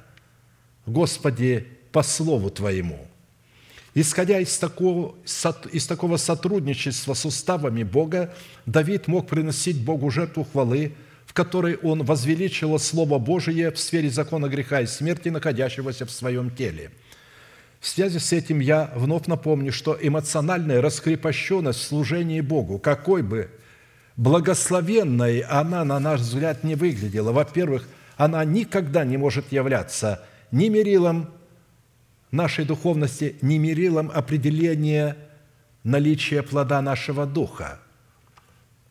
[0.87, 3.07] Господи, по слову Твоему».
[3.93, 5.15] Исходя из такого,
[5.71, 8.35] из такого сотрудничества с уставами Бога,
[8.65, 10.95] Давид мог приносить Богу жертву хвалы,
[11.31, 16.51] в которой он возвеличил Слово Божие в сфере закона греха и смерти, находящегося в своем
[16.51, 16.91] теле.
[17.79, 23.49] В связи с этим я вновь напомню, что эмоциональная раскрепощенность в служении Богу, какой бы
[24.17, 31.31] благословенной она, на наш взгляд, не выглядела, во-первых, она никогда не может являться ни мерилом
[32.33, 35.17] нашей духовности, ни мерилом определения
[35.85, 37.79] наличия плода нашего духа.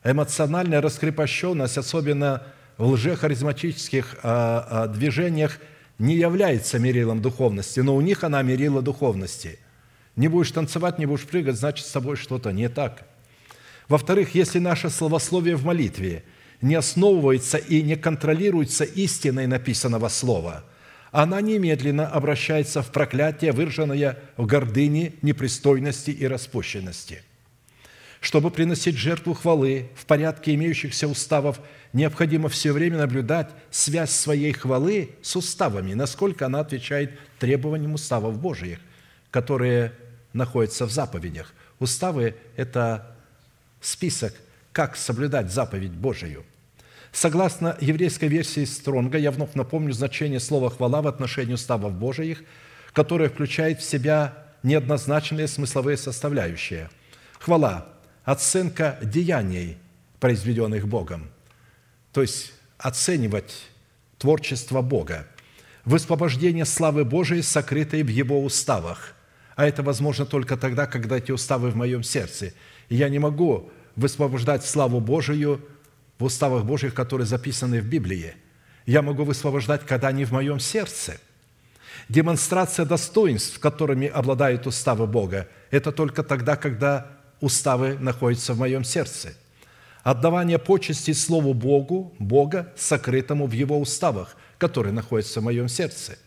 [0.03, 2.43] Эмоциональная раскрепощенность, особенно
[2.77, 5.59] в лжехаризматических а, а, движениях,
[5.97, 9.59] не является мерилом духовности, но у них она мерила духовности.
[10.15, 13.05] Не будешь танцевать, не будешь прыгать, значит, с тобой что-то не так.
[13.89, 16.23] Во-вторых, если наше словословие в молитве
[16.61, 20.63] не основывается и не контролируется истиной написанного слова–
[21.11, 27.23] она немедленно обращается в проклятие, выраженное в гордыне, непристойности и распущенности.
[28.19, 31.59] Чтобы приносить жертву хвалы в порядке имеющихся уставов,
[31.93, 38.79] необходимо все время наблюдать связь своей хвалы с уставами, насколько она отвечает требованиям уставов Божьих,
[39.31, 39.93] которые
[40.33, 41.53] находятся в заповедях.
[41.79, 43.15] Уставы– это
[43.79, 44.33] список,
[44.73, 46.45] как соблюдать заповедь Божию–
[47.11, 52.43] Согласно еврейской версии Стронга, я вновь напомню значение слова «хвала» в отношении уставов Божиих,
[52.93, 56.89] которое включает в себя неоднозначные смысловые составляющие.
[57.39, 57.87] Хвала–
[58.31, 59.77] оценка деяний,
[60.19, 61.29] произведенных Богом,
[62.11, 63.67] то есть оценивать
[64.17, 65.27] творчество Бога,
[65.85, 69.15] высвобождение славы Божией, сокрытой в Его уставах.
[69.55, 72.53] А это возможно только тогда, когда эти уставы в моем сердце.
[72.87, 75.61] И я не могу высвобождать славу Божию–
[76.19, 78.35] в уставах Божьих, которые записаны в Библии.
[78.85, 81.17] Я могу высвобождать, когда они в моем сердце.
[82.09, 87.07] Демонстрация достоинств, которыми обладают уставы Бога, это только тогда, когда
[87.41, 89.33] уставы находятся в моем сердце.
[90.03, 96.17] Отдавание почести Слову Богу, Бога, сокрытому в Его уставах, которые находятся в моем сердце.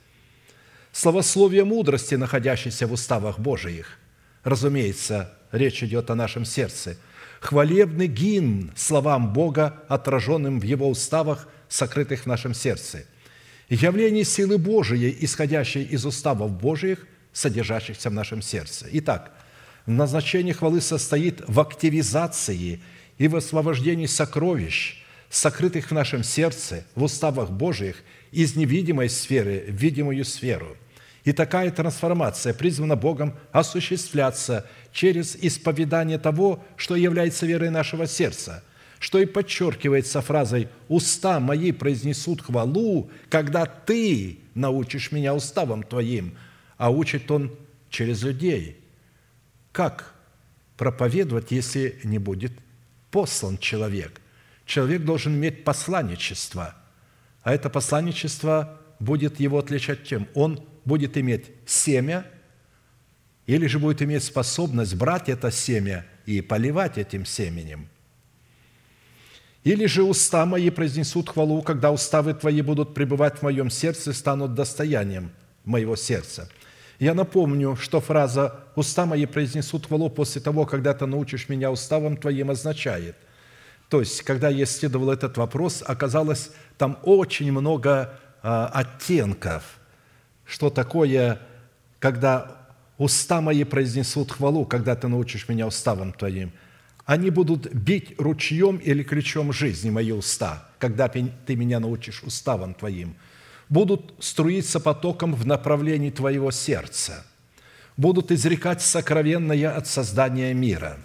[0.92, 3.98] Словословие мудрости, находящееся в уставах Божиих.
[4.44, 6.96] Разумеется, речь идет о нашем сердце–
[7.42, 13.04] хвалебный гимн словам Бога, отраженным в Его уставах, сокрытых в нашем сердце.
[13.68, 18.86] Явление силы Божией, исходящей из уставов Божиих, содержащихся в нашем сердце.
[18.92, 19.32] Итак,
[19.86, 22.80] назначение хвалы состоит в активизации
[23.18, 29.72] и в освобождении сокровищ, сокрытых в нашем сердце, в уставах Божиих, из невидимой сферы в
[29.72, 30.76] видимую сферу–
[31.24, 38.64] и такая трансформация призвана Богом осуществляться через исповедание того, что является верой нашего сердца,
[38.98, 46.36] что и подчеркивается фразой «Уста мои произнесут хвалу, когда ты научишь меня уставам твоим»,
[46.76, 47.54] а учит он
[47.88, 48.78] через людей.
[49.72, 50.12] Как
[50.76, 52.52] проповедовать, если не будет
[53.10, 54.20] послан человек?
[54.66, 56.74] Человек должен иметь посланничество,
[57.42, 60.28] а это посланничество будет его отличать чем?
[60.34, 62.26] Он будет иметь семя,
[63.46, 67.88] или же будет иметь способность брать это семя и поливать этим семенем.
[69.64, 74.14] Или же уста мои произнесут хвалу, когда уставы твои будут пребывать в моем сердце и
[74.14, 75.30] станут достоянием
[75.64, 76.48] моего сердца.
[77.02, 82.16] Я напомню, что фраза «уста мои произнесут хвалу» после того, когда ты научишь меня уставам
[82.16, 83.16] твоим, означает.
[83.88, 89.64] То есть, когда я исследовал этот вопрос, оказалось там очень много а, оттенков–
[90.52, 91.40] что такое,
[91.98, 92.68] когда
[92.98, 96.52] уста мои произнесут хвалу, когда ты научишь меня уставам твоим.
[97.04, 103.16] Они будут бить ручьем или ключом жизни мои уста, когда ты меня научишь уставам твоим.
[103.68, 107.24] Будут струиться потоком в направлении твоего сердца.
[107.96, 110.98] Будут изрекать сокровенное от создания мира.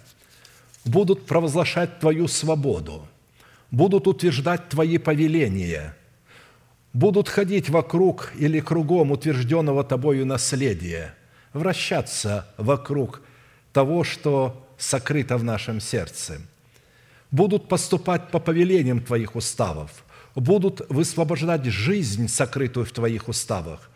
[0.84, 3.06] Будут провозглашать твою свободу.
[3.70, 5.94] Будут утверждать твои повеления–
[6.92, 11.14] будут ходить вокруг или кругом утвержденного тобою наследия,
[11.52, 13.22] вращаться вокруг
[13.72, 16.40] того, что сокрыто в нашем сердце,
[17.30, 20.04] будут поступать по повелениям Твоих уставов,
[20.40, 23.90] будут высвобождать жизнь, сокрытую в Твоих уставах,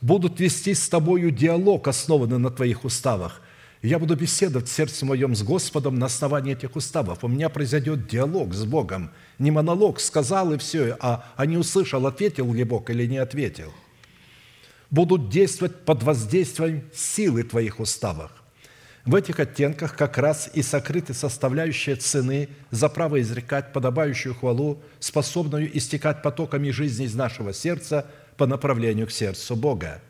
[0.00, 3.40] будут вести с Тобою диалог, основанный на Твоих уставах–
[3.82, 7.24] я буду беседовать в сердце моем с Господом на основании этих уставов.
[7.24, 9.10] У меня произойдет диалог с Богом.
[9.38, 13.72] Не монолог, сказал и все, а, а не услышал, ответил ли Бог или не ответил.
[14.90, 18.30] Будут действовать под воздействием силы Твоих уставов.
[19.04, 25.76] В этих оттенках как раз и сокрыты составляющие цены за право изрекать подобающую хвалу, способную
[25.76, 28.06] истекать потоками жизни из нашего сердца
[28.36, 30.02] по направлению к сердцу Бога.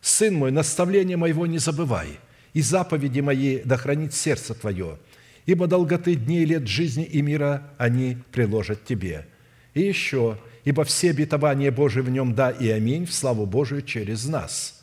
[0.00, 2.18] «Сын мой, наставление моего не забывай,
[2.54, 4.98] и заповеди мои да хранит сердце твое,
[5.44, 9.26] ибо долготы дней лет жизни и мира они приложат тебе.
[9.74, 14.24] И еще, ибо все обетования Божии в нем да и аминь в славу Божию через
[14.24, 14.82] нас».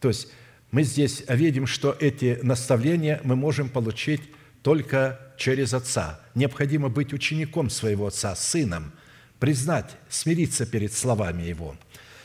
[0.00, 0.28] То есть
[0.70, 4.22] мы здесь видим, что эти наставления мы можем получить
[4.62, 6.20] только через Отца.
[6.34, 8.92] Необходимо быть учеником своего Отца, сыном,
[9.38, 11.76] признать, смириться перед словами Его.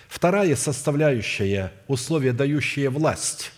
[0.10, 3.52] Вторая составляющая– условие, дающее власть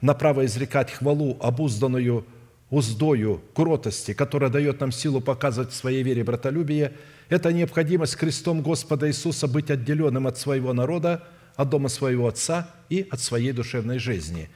[0.00, 2.26] на право изрекать хвалу, обузданную
[2.70, 6.94] уздою кротости, которая дает нам силу показывать в своей вере братолюбие,
[7.28, 11.22] это необходимость крестом Господа Иисуса быть отделенным от своего народа,
[11.56, 14.48] от дома своего Отца и от своей душевной жизни.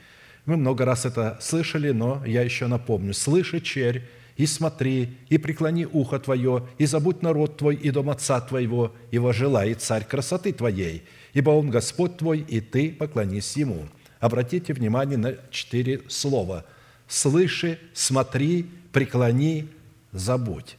[0.45, 3.13] Мы много раз это слышали, но я еще напомню.
[3.13, 4.03] «Слыши, черь,
[4.37, 9.17] и смотри, и преклони ухо твое, и забудь народ твой и дом отца твоего, и
[9.17, 11.03] вожелай царь красоты твоей,
[11.33, 13.87] ибо он Господь твой, и ты поклонись ему».
[14.19, 16.65] Обратите внимание на четыре слова–
[17.07, 19.67] слыши, смотри, преклони,
[20.11, 20.76] забудь.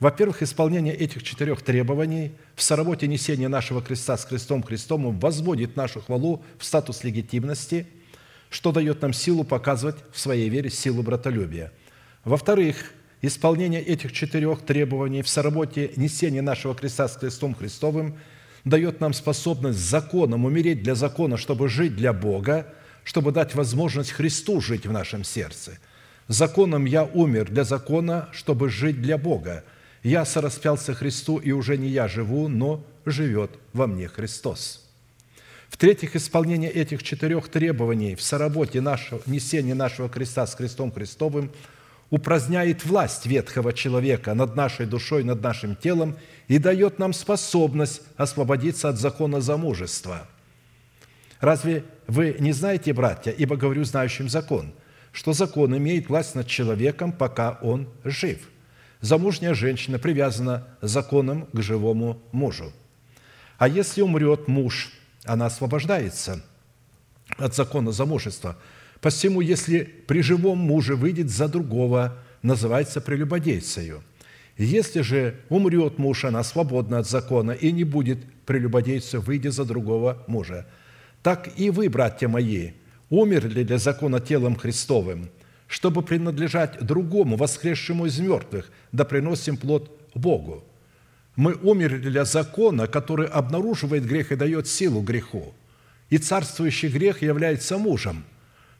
[0.00, 6.00] Во-первых, исполнение этих четырех требований в соработе несения нашего креста с крестом Христом возводит нашу
[6.00, 7.86] хвалу в статус легитимности,
[8.48, 11.72] что дает нам силу показывать в своей вере силу братолюбия.
[12.24, 18.18] Во-вторых, исполнение этих четырех требований в соработе несения нашего креста с крестом Христовым
[18.64, 22.66] дает нам способность законом умереть для закона, чтобы жить для Бога–
[23.04, 25.78] чтобы дать возможность Христу жить в нашем сердце.
[26.28, 29.64] Законом я умер для закона, чтобы жить для Бога.
[30.02, 34.88] Я сораспялся Христу, и уже не я живу, но живет во мне Христос.
[35.68, 41.52] В-третьих, исполнение этих четырех требований в соработе нашего, несения нашего креста с крестом Христовым
[42.10, 46.16] упраздняет власть ветхого человека над нашей душой, над нашим телом
[46.48, 50.26] и дает нам способность освободиться от закона замужества–
[51.40, 54.72] Разве вы не знаете, братья, ибо говорю знающим закон,
[55.10, 58.38] что закон имеет власть над человеком, пока он жив?
[59.00, 62.72] Замужняя женщина привязана законом к живому мужу.
[63.58, 64.92] А если умрет муж,
[65.24, 66.42] она освобождается
[67.36, 68.56] от закона замужества.
[69.00, 74.02] Посему, если при живом муже выйдет за другого, называется прелюбодейцею.
[74.56, 80.22] Если же умрет муж, она свободна от закона и не будет прелюбодейцем, выйдя за другого
[80.26, 80.66] мужа–
[81.22, 82.70] так и вы, братья мои,
[83.10, 85.28] умерли для закона телом Христовым,
[85.70, 90.64] чтобы принадлежать другому, воскресшему из мертвых, да приносим плод Богу.
[91.36, 95.54] Мы умерли для закона, который обнаруживает грех и дает силу греху.
[96.10, 98.24] И царствующий грех является мужем,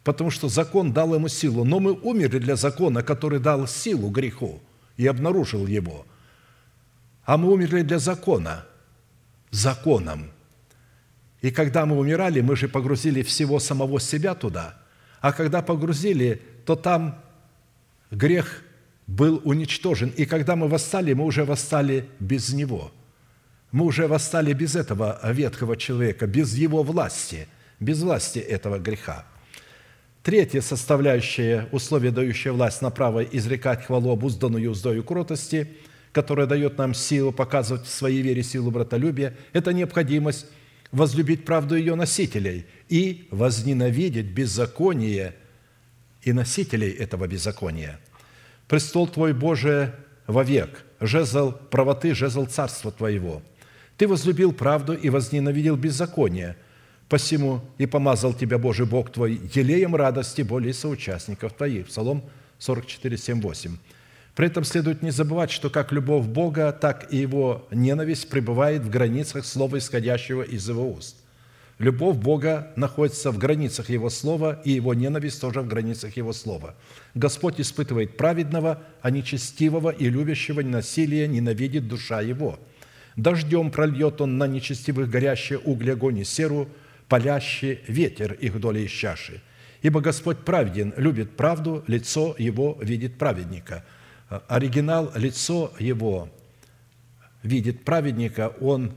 [0.02, 1.64] потому что закон дал ему силу.
[1.64, 4.60] Но мы умерли для закона, который дал силу греху
[4.96, 6.04] и обнаружил его.
[7.24, 8.66] А мы умерли для закона,
[9.50, 10.30] законом–
[11.42, 14.74] и когда мы умирали, мы же погрузили всего самого себя туда.
[15.20, 17.22] А когда погрузили, то там
[18.10, 18.62] грех
[19.06, 20.10] был уничтожен.
[20.16, 22.92] И когда мы восстали, мы уже восстали без него.
[23.72, 27.46] Мы уже восстали без этого ветхого человека, без его власти,
[27.78, 29.26] без власти этого греха.
[30.22, 35.68] Третье составляющее условие, дающее власть на право изрекать хвалу обузданную уздою кротости,
[36.12, 40.46] которая дает нам силу показывать в своей вере силу братолюбия, это необходимость
[40.92, 45.34] возлюбить правду ее носителей и возненавидеть беззаконие
[46.22, 47.98] и носителей этого беззакония.
[48.68, 49.94] Престол Твой, Боже,
[50.26, 53.42] вовек, жезл правоты, жезл царства Твоего.
[53.96, 56.56] Ты возлюбил правду и возненавидел беззаконие,
[57.08, 61.88] посему и помазал Тебя, Божий Бог Твой, елеем радости более соучастников Твоих».
[61.88, 62.24] Псалом
[62.58, 63.76] 44, 7, 8.
[64.34, 68.90] При этом следует не забывать, что как любовь Бога, так и Его ненависть пребывает в
[68.90, 71.16] границах слова, исходящего из Его уст.
[71.80, 76.76] Любовь Бога находится в границах Его слова, и Его ненависть тоже в границах Его слова.
[77.16, 82.60] Господь испытывает праведного, а нечестивого и любящего насилия ненавидит душа Его.
[83.16, 86.68] Дождем прольет Он на нечестивых горящие угли огонь и серу,
[87.08, 89.42] палящий ветер их доли из чаши.
[89.82, 93.84] Ибо Господь праведен, любит правду, лицо Его видит праведника–
[94.30, 96.28] оригинал, лицо его
[97.42, 98.92] видит праведника, он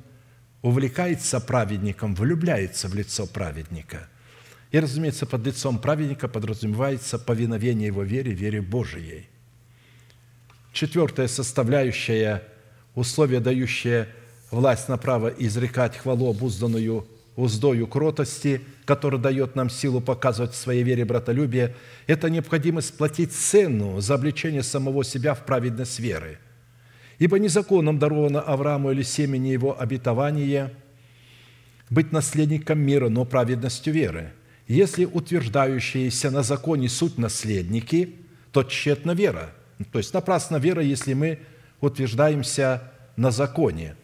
[0.64, 4.08] увлекается праведником, влюбляется в лицо праведника.
[4.72, 9.28] И, разумеется, под лицом праведника подразумевается повиновение его вере, вере Божией.
[10.72, 12.42] Четвертая составляющая,
[12.96, 14.08] условие, дающее
[14.50, 20.84] власть на право изрекать хвалу обузданную уздою кротости, который дает нам силу показывать в своей
[20.84, 21.76] вере братолюбие,
[22.08, 26.40] это необходимость платить цену за обличение самого себя в праведность веры.
[27.24, 30.74] Ибо незаконным даровано Аврааму или семени его обетование
[31.90, 34.34] быть наследником мира, но праведностью веры.
[34.68, 38.18] Если утверждающиеся на законе суть наследники,
[38.52, 39.52] то тщетна вера.
[39.94, 41.40] То есть напрасно вера, если мы
[41.80, 43.96] утверждаемся на законе.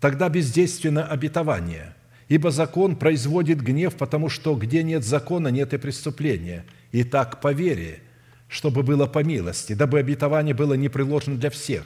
[0.00, 1.94] Тогда бездейственно обетование.
[2.28, 6.64] Ибо закон производит гнев, потому что где нет закона, нет и преступления.
[6.92, 8.00] И так по вере,
[8.48, 11.84] чтобы было по милости, дабы обетование было не приложено для всех,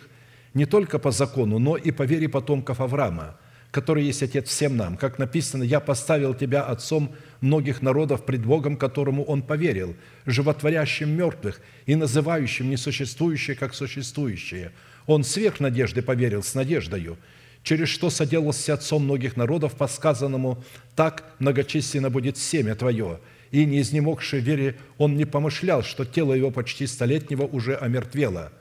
[0.54, 3.36] не только по закону, но и по вере потомков Авраама–
[3.70, 4.96] который есть Отец всем нам.
[4.96, 9.96] Как написано, «Я поставил тебя отцом многих народов пред Богом, которому он поверил,
[10.26, 14.72] животворящим мертвых и называющим несуществующее, как существующее.
[15.06, 17.16] Он сверх надежды поверил с надеждою,
[17.62, 20.64] через что соделался отцом многих народов, по сказанному,
[20.96, 23.20] так многочисленно будет семя твое».
[23.50, 28.52] И не изнемогший вере он не помышлял, что тело его почти столетнего уже омертвело,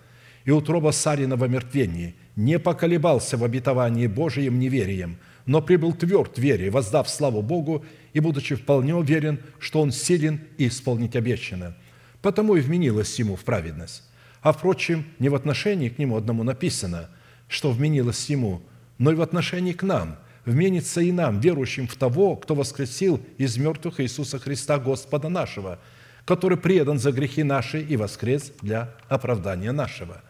[0.46, 6.70] и утроба Сарина в омертвении– не поколебался в обетовании Божиим неверием, но прибыл тверд вере,
[6.70, 7.84] воздав славу Богу
[8.14, 11.76] и будучи вполне уверен, что он силен и исполнить обещанное.
[12.22, 14.04] Потому и вменилось ему в праведность.
[14.42, 17.10] А, впрочем, не в отношении к нему одному написано,
[17.50, 18.62] что вменилось ему,
[18.98, 20.18] но и в отношении к нам–
[20.50, 25.80] вменится и нам, верующим в того, кто воскресил из мертвых Иисуса Христа, Господа нашего,
[26.26, 30.22] который предан за грехи наши и воскрес для оправдания нашего».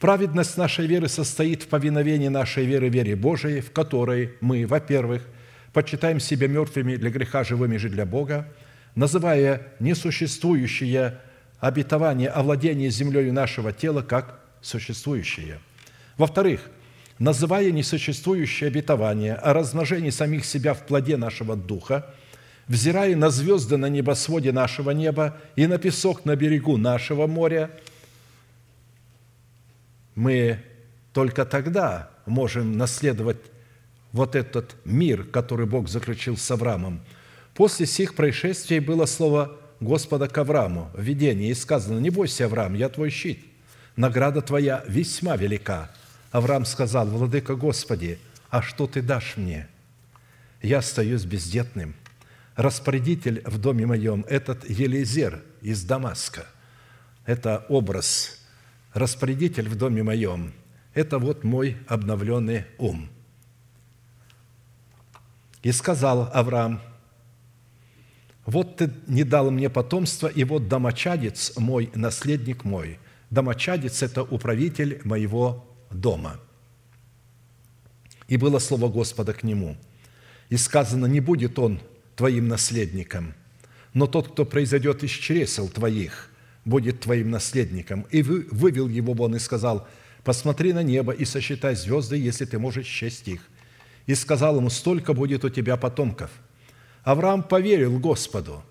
[0.00, 5.22] Праведность нашей веры состоит в повиновении нашей веры вере Божией, в которой мы, во-первых,
[5.72, 8.46] почитаем себя мертвыми для греха, живыми же для Бога,
[8.94, 11.20] называя несуществующее
[11.58, 15.58] обетование о владении землей нашего тела как существующее.
[16.18, 16.60] Во-вторых,
[17.18, 22.14] называя несуществующее обетование о размножении самих себя в плоде нашего духа,
[22.68, 27.70] взирая на звезды на небосводе нашего неба и на песок на берегу нашего моря–
[30.14, 30.60] мы
[31.12, 33.38] только тогда можем наследовать
[34.12, 37.00] вот этот мир, который Бог заключил с Авраамом.
[37.54, 42.74] После сих происшествий было слово Господа к Аврааму в видении, и сказано, «Не бойся, Авраам,
[42.74, 43.44] я твой щит,
[43.96, 45.90] награда твоя весьма велика».
[46.34, 48.18] Авраам сказал, «Владыка Господи,
[48.50, 49.68] а что ты дашь мне?
[50.62, 51.94] Я остаюсь бездетным.
[52.56, 56.46] Распорядитель в доме моем– этот Елизер из Дамаска».
[57.24, 58.40] Это образ
[58.94, 60.52] распорядитель в доме моем–
[60.94, 63.08] это вот мой обновленный ум.
[65.62, 66.80] И сказал Авраам,
[68.44, 72.98] вот ты не дал мне потомства, и вот домочадец мой, наследник мой.
[73.30, 75.64] Домочадец– это управитель моего
[76.00, 76.40] дома.
[78.28, 79.76] И было слово Господа к нему.
[80.48, 81.80] И сказано, не будет он
[82.16, 83.34] твоим наследником,
[83.92, 86.30] но тот, кто произойдет из чресел твоих–
[86.64, 88.06] будет твоим наследником».
[88.10, 89.86] И вывел его вон и сказал,
[90.22, 93.42] «Посмотри на небо и сосчитай звезды, если ты можешь счесть их».
[94.06, 96.30] И сказал ему, «Столько будет у тебя потомков».
[97.02, 98.64] Авраам поверил Господу,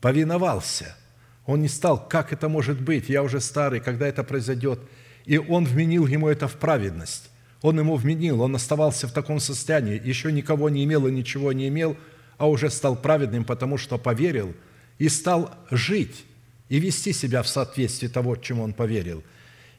[0.00, 0.96] повиновался.
[1.44, 4.80] Он не стал, как это может быть, я уже старый, когда это произойдет.
[5.30, 7.30] И он вменил ему это в праведность.
[7.62, 11.68] Он ему вменил, он оставался в таком состоянии, еще никого не имел и ничего не
[11.68, 11.96] имел,
[12.36, 14.52] а уже стал праведным, потому что поверил
[14.98, 16.24] и стал жить
[16.68, 19.22] и вести себя в соответствии того, чему он поверил.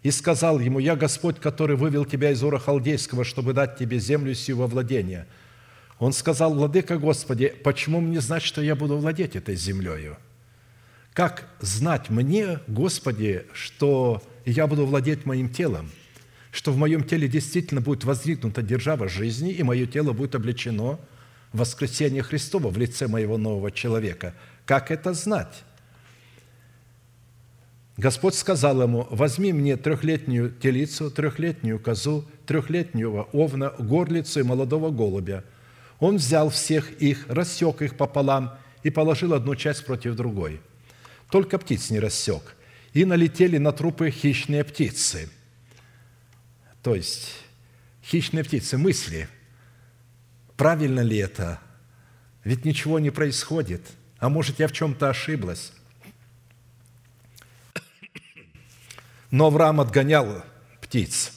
[0.03, 4.33] И сказал ему, «Я Господь, который вывел тебя из Ура Халдейского, чтобы дать тебе землю
[4.33, 5.27] сию во владение».
[5.99, 10.15] Он сказал, «Владыка Господи, почему мне знать, что я буду владеть этой землею?
[11.11, 15.89] Как знать мне, Господи, что я буду владеть моим телом,
[16.51, 20.99] что в моем теле действительно будет воздвигнута держава жизни, и мое тело будет облечено
[21.53, 24.34] в воскресение Христова в лице моего нового человека?
[24.65, 25.63] Как это знать?»
[27.97, 35.43] Господь сказал ему, возьми мне трехлетнюю телицу, трехлетнюю козу, трехлетнюю овна, горлицу и молодого голубя.
[35.99, 40.61] Он взял всех их, рассек их пополам и положил одну часть против другой.
[41.30, 42.55] Только птиц не рассек.
[42.93, 45.30] И налетели на трупы хищные птицы.
[46.84, 47.34] То есть
[48.03, 49.30] хищные птицы, мысли.
[50.57, 51.59] Правильно ли это?
[52.43, 53.81] Ведь ничего не происходит.
[54.18, 55.73] А может, я в чем-то ошиблась?
[59.31, 60.43] Но Авраам отгонял
[60.81, 61.34] птиц.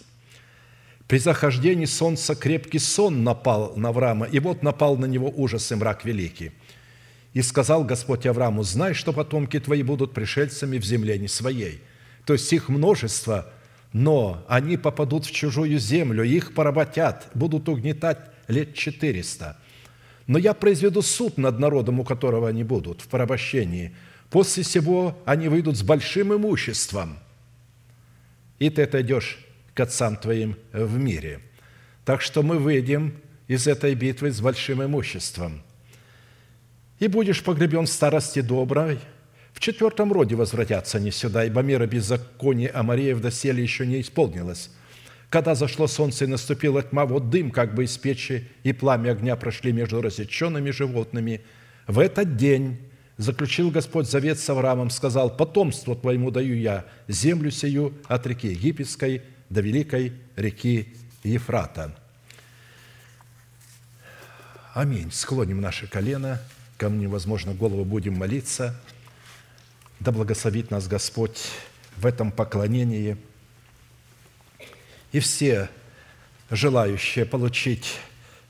[1.07, 5.75] При захождении солнца крепкий сон напал на Авраама, и вот напал на него ужас и
[5.75, 6.53] мрак великий.
[7.35, 11.83] И сказал Господь Аврааму, знай, что потомки твои будут пришельцами в земле не своей.
[12.25, 13.53] То есть их множество,
[13.93, 19.59] но они попадут в чужую землю, их поработят, будут угнетать лет четыреста.
[20.27, 23.95] Но я произведу суд над народом, у которого они будут в порабощении.
[24.31, 27.19] После всего они выйдут с большим имуществом–
[28.59, 29.39] и ты отойдешь
[29.75, 31.41] к отцам твоим в мире.
[32.05, 33.15] Так что мы выйдем
[33.49, 35.63] из этой битвы с большим имуществом.
[37.05, 38.99] И будешь погребен в старости доброй.
[39.53, 44.71] В четвертом роде возвратятся они сюда, ибо мера беззакония Амареев доселе еще не исполнилась.
[45.29, 49.37] Когда зашло солнце и наступила тьма, вот дым как бы из печи и пламя огня
[49.37, 51.43] прошли между рассеченными животными.
[51.87, 52.79] В этот день
[53.19, 59.23] заключил Господь завет с Авраамом, сказал, «Потомству твоему даю я землю сию от реки Египетской
[59.51, 61.95] до великой реки Ефрата».
[64.73, 65.13] Аминь.
[65.13, 66.41] Склоним наши колено,
[66.79, 68.79] кому невозможно голову будем молиться.
[70.01, 71.41] Да благословит нас Господь
[71.97, 73.17] в этом поклонении.
[75.13, 75.71] И все
[76.51, 77.99] желающие получить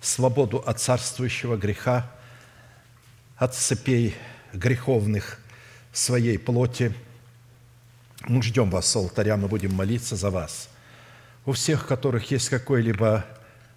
[0.01, 2.10] свободу от царствующего греха,
[3.36, 4.14] от цепей
[4.52, 5.38] греховных
[5.92, 6.94] своей плоти.
[8.26, 10.68] Мы ждем вас с алтаря, мы будем молиться за вас.
[11.46, 13.24] У всех, у которых есть какой-либо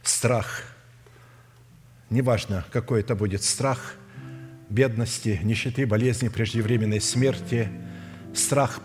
[0.03, 0.63] страх,
[2.09, 3.95] неважно, какой это будет страх,
[4.69, 7.69] бедности, нищеты, болезни, преждевременной смерти,
[8.33, 8.81] страх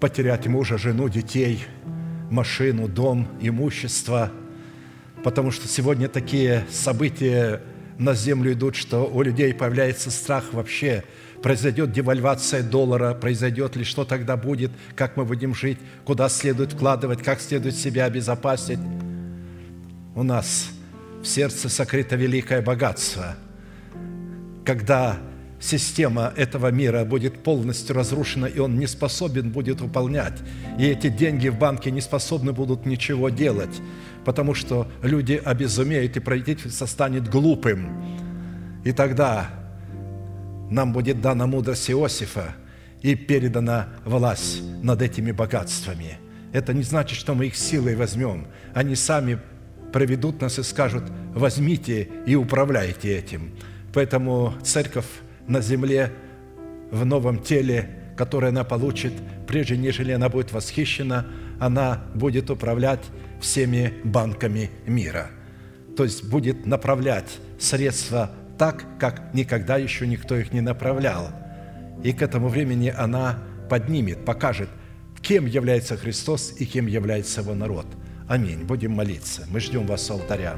[0.00, 1.64] потерять мужа, жену, детей,
[2.30, 4.32] машину, дом, имущество,
[5.22, 7.60] потому что сегодня такие события
[7.98, 11.04] на землю идут, что у людей появляется страх вообще,
[11.42, 17.22] произойдет девальвация доллара, произойдет ли, что тогда будет, как мы будем жить, куда следует вкладывать,
[17.22, 18.78] как следует себя обезопасить.
[20.14, 20.70] У нас
[21.22, 23.36] в сердце сокрыто великое богатство.
[24.64, 25.18] Когда
[25.60, 30.38] система этого мира будет полностью разрушена, и он не способен будет выполнять,
[30.78, 33.80] и эти деньги в банке не способны будут ничего делать–
[34.24, 37.88] потому что люди обезумеют, и правительство станет глупым.
[38.84, 39.50] И тогда
[40.70, 42.54] нам будет дана мудрость Иосифа
[43.02, 46.18] и передана власть над этими богатствами.
[46.52, 48.46] Это не значит, что мы их силой возьмем.
[48.74, 49.38] Они сами
[49.92, 51.04] проведут нас и скажут,
[51.34, 53.52] возьмите и управляйте этим.
[53.92, 55.06] Поэтому церковь
[55.46, 56.12] на земле
[56.90, 59.12] в новом теле, которое она получит,
[59.46, 61.26] прежде нежели она будет восхищена,
[61.58, 63.04] она будет управлять
[63.40, 65.30] всеми банками мира.
[65.96, 71.30] То есть будет направлять средства так, как никогда еще никто их не направлял.
[72.02, 73.38] И к этому времени она
[73.68, 74.68] поднимет, покажет,
[75.20, 77.86] кем является Христос и кем является его народ.
[78.28, 78.64] Аминь.
[78.64, 79.46] Будем молиться.
[79.50, 80.56] Мы ждем вас с алтаря.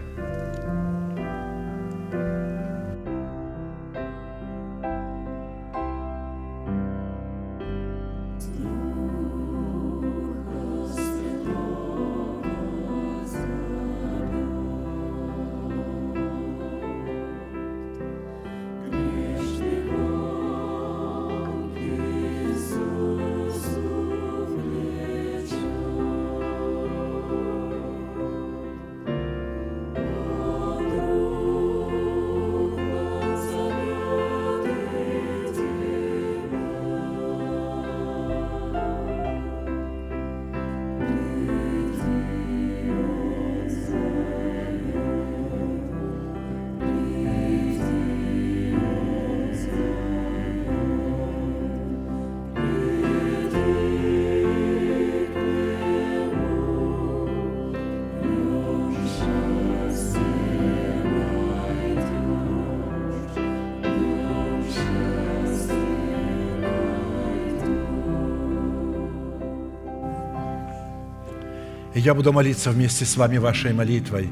[72.01, 74.31] Я буду молиться вместе с вами вашей молитвой.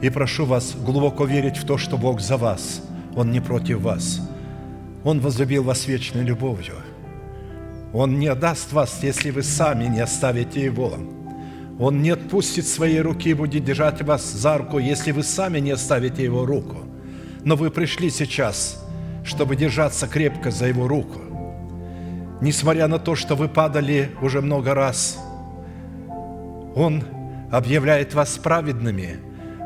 [0.00, 2.82] И прошу вас глубоко верить в то, что Бог за вас.
[3.14, 4.20] Он не против вас.
[5.04, 6.74] Он возлюбил вас вечной любовью.
[7.92, 10.94] Он не отдаст вас, если вы сами не оставите Его.
[11.78, 15.72] Он не отпустит своей руки и будет держать вас за руку, если вы сами не
[15.72, 16.78] оставите Его руку.
[17.44, 18.82] Но вы пришли сейчас,
[19.24, 21.20] чтобы держаться крепко за Его руку.
[22.40, 25.18] Несмотря на то, что вы падали уже много раз–
[26.74, 27.04] он
[27.50, 29.18] объявляет вас праведными,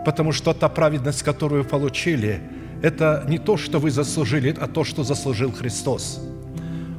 [0.04, 2.40] потому что та праведность, которую получили,
[2.82, 6.20] это не то, что вы заслужили, а то, что заслужил Христос.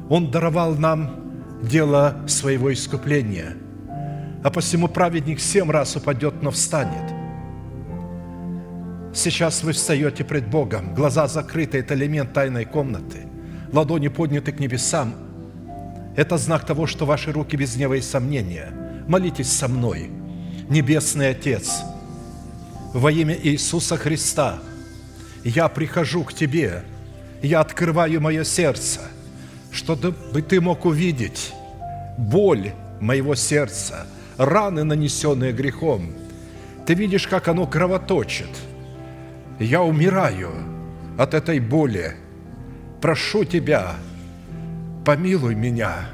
[0.08, 3.56] Он даровал нам дело своего искупления,
[4.42, 7.14] а посему праведник семь раз упадет, но встанет.
[9.14, 13.26] Сейчас вы встаете пред Богом, глаза закрыты, это элемент тайной комнаты,
[13.72, 15.14] ладони подняты к небесам.
[16.16, 18.72] Это знак того, что ваши руки без гнева и сомнения–
[19.08, 20.10] молитесь со мной.
[20.68, 21.80] Небесный Отец,
[22.92, 24.58] во имя Иисуса Христа,
[25.42, 26.84] я прихожу к Тебе,
[27.42, 29.00] я открываю мое сердце,
[29.72, 31.52] чтобы Ты мог увидеть
[32.18, 34.06] боль моего сердца,
[34.36, 36.12] раны, нанесенные грехом.
[36.84, 38.50] Ты видишь, как оно кровоточит.
[39.58, 40.50] Я умираю
[41.16, 42.14] от этой боли.
[43.00, 43.94] прошу Тебя,
[45.04, 46.10] помилуй меня,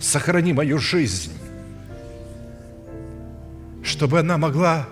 [0.00, 1.32] сохрани мою жизнь,
[3.86, 4.88] чтобы она могла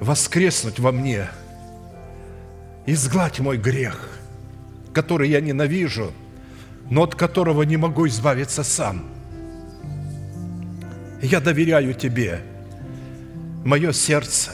[0.00, 1.28] воскреснуть во мне.
[2.86, 4.18] Изгладь мой грех,
[4.92, 6.12] который я ненавижу,
[6.88, 9.04] но от которого не могу избавиться сам.
[11.20, 12.40] Я доверяю Тебе
[13.64, 14.52] мое сердце,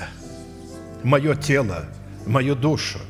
[1.02, 1.84] мое тело,
[2.26, 3.00] мою душу.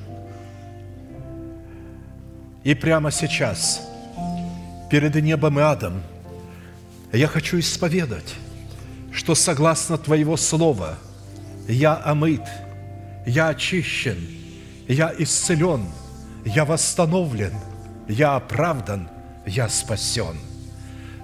[2.65, 3.81] И прямо сейчас,
[4.90, 6.02] перед небом и адом,
[7.12, 8.35] я хочу исповедать,
[9.12, 10.99] что согласно Твоего Слова–
[11.70, 12.43] я омыт,
[13.27, 14.19] я очищен,
[14.89, 15.87] я исцелен,
[16.45, 17.55] я восстановлен,
[18.09, 19.09] я оправдан,
[19.47, 20.37] я спасен.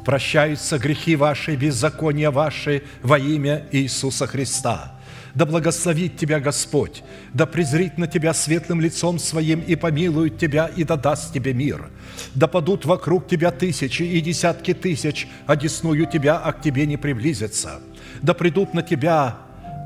[0.05, 4.93] Прощаются грехи ваши, беззакония ваши во имя Иисуса Христа.
[5.37, 7.05] Да благословит тебя Господь,
[7.35, 11.91] да презрит на тебя светлым лицом своим и помилует тебя и да даст тебе мир.
[12.35, 16.97] Да падут вокруг тебя тысячи и десятки тысяч, а десную тебя, а к тебе не
[16.97, 17.81] приблизятся.
[18.23, 19.37] Да придут на тебя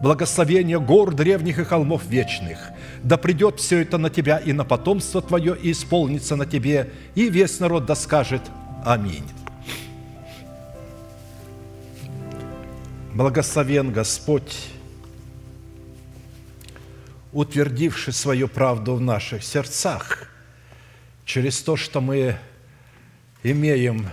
[0.04, 2.70] благословение гор древних и холмов вечных.
[3.02, 7.28] Да придет все это на тебя и на потомство твое, и исполнится на тебе, и
[7.28, 8.42] весь народ да скажет
[8.84, 9.26] Аминь.
[13.12, 14.54] Благословен Господь,
[17.32, 20.28] утвердивший свою правду в наших сердцах,
[21.24, 22.36] через то, что мы
[23.42, 24.08] имеем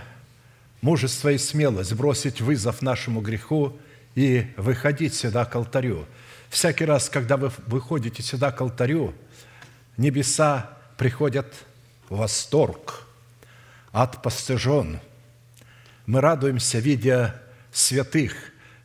[0.80, 3.76] мужество и смелость бросить вызов нашему греху–
[4.18, 6.04] и выходить сюда к алтарю.
[6.50, 9.14] Всякий раз, когда вы выходите сюда к алтарю,
[9.96, 11.54] небеса приходят
[12.08, 13.06] в восторг,
[13.92, 14.98] от постыжен.
[16.06, 17.40] Мы радуемся, видя
[17.70, 18.34] святых,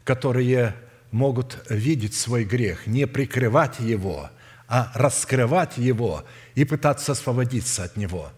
[0.03, 0.75] которые
[1.13, 4.29] могут видеть свой грех, не прикрывать его,
[4.67, 6.25] а раскрывать его
[6.55, 8.31] и пытаться освободиться от него.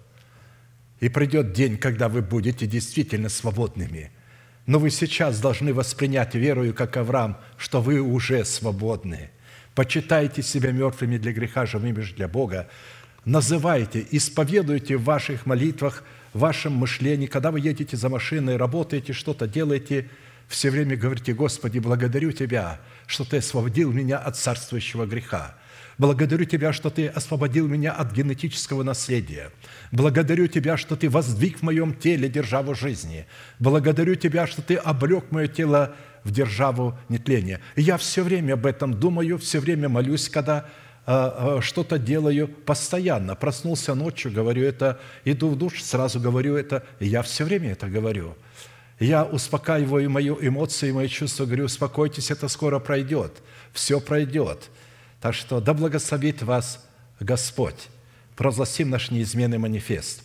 [1.00, 4.12] И придет день, когда вы будете действительно свободными–
[4.66, 9.30] но вы сейчас должны воспринять верою, как Авраам, что вы уже свободны.
[9.76, 12.68] Почитайте себя мертвыми для греха, живыми же для Бога.
[13.26, 16.04] Называйте, исповедуйте в ваших молитвах,
[16.34, 20.10] в вашем мышлении, когда вы едете за машиной, работаете, что-то делаете,
[20.48, 25.56] все время говорите, Господи, благодарю Тебя, что Ты освободил меня от царствующего греха.
[25.98, 29.52] Благодарю Тебя, что Ты освободил меня от генетического наследия.
[29.92, 33.26] Благодарю Тебя, что Ты воздвиг в моем теле державу жизни.
[33.60, 37.62] Благодарю Тебя, что Ты облег мое тело в державу нетления.
[37.76, 40.66] И я все время об этом думаю, все время молюсь, когда
[41.06, 43.36] э, э, что-то делаю постоянно.
[43.36, 47.88] Проснулся ночью, говорю это, иду в душ, сразу говорю это, и я все время это
[47.88, 48.36] говорю.
[49.00, 53.34] Я успокаиваю мои эмоции, мои чувства, говорю, успокойтесь, это скоро пройдет,
[53.74, 54.70] все пройдет.
[55.20, 56.86] Так что да благословит вас
[57.20, 57.90] Господь.
[58.36, 60.24] Провозгласим наш неизменный манифест.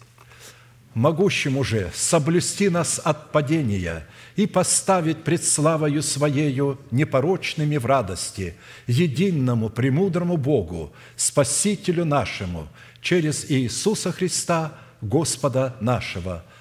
[0.94, 8.56] Могущим уже соблюсти нас от падения и поставить пред славою Своею непорочными в радости,
[8.88, 12.68] единому премудрому Богу, Спасителю нашему,
[13.00, 16.44] через Иисуса Христа, Господа нашего,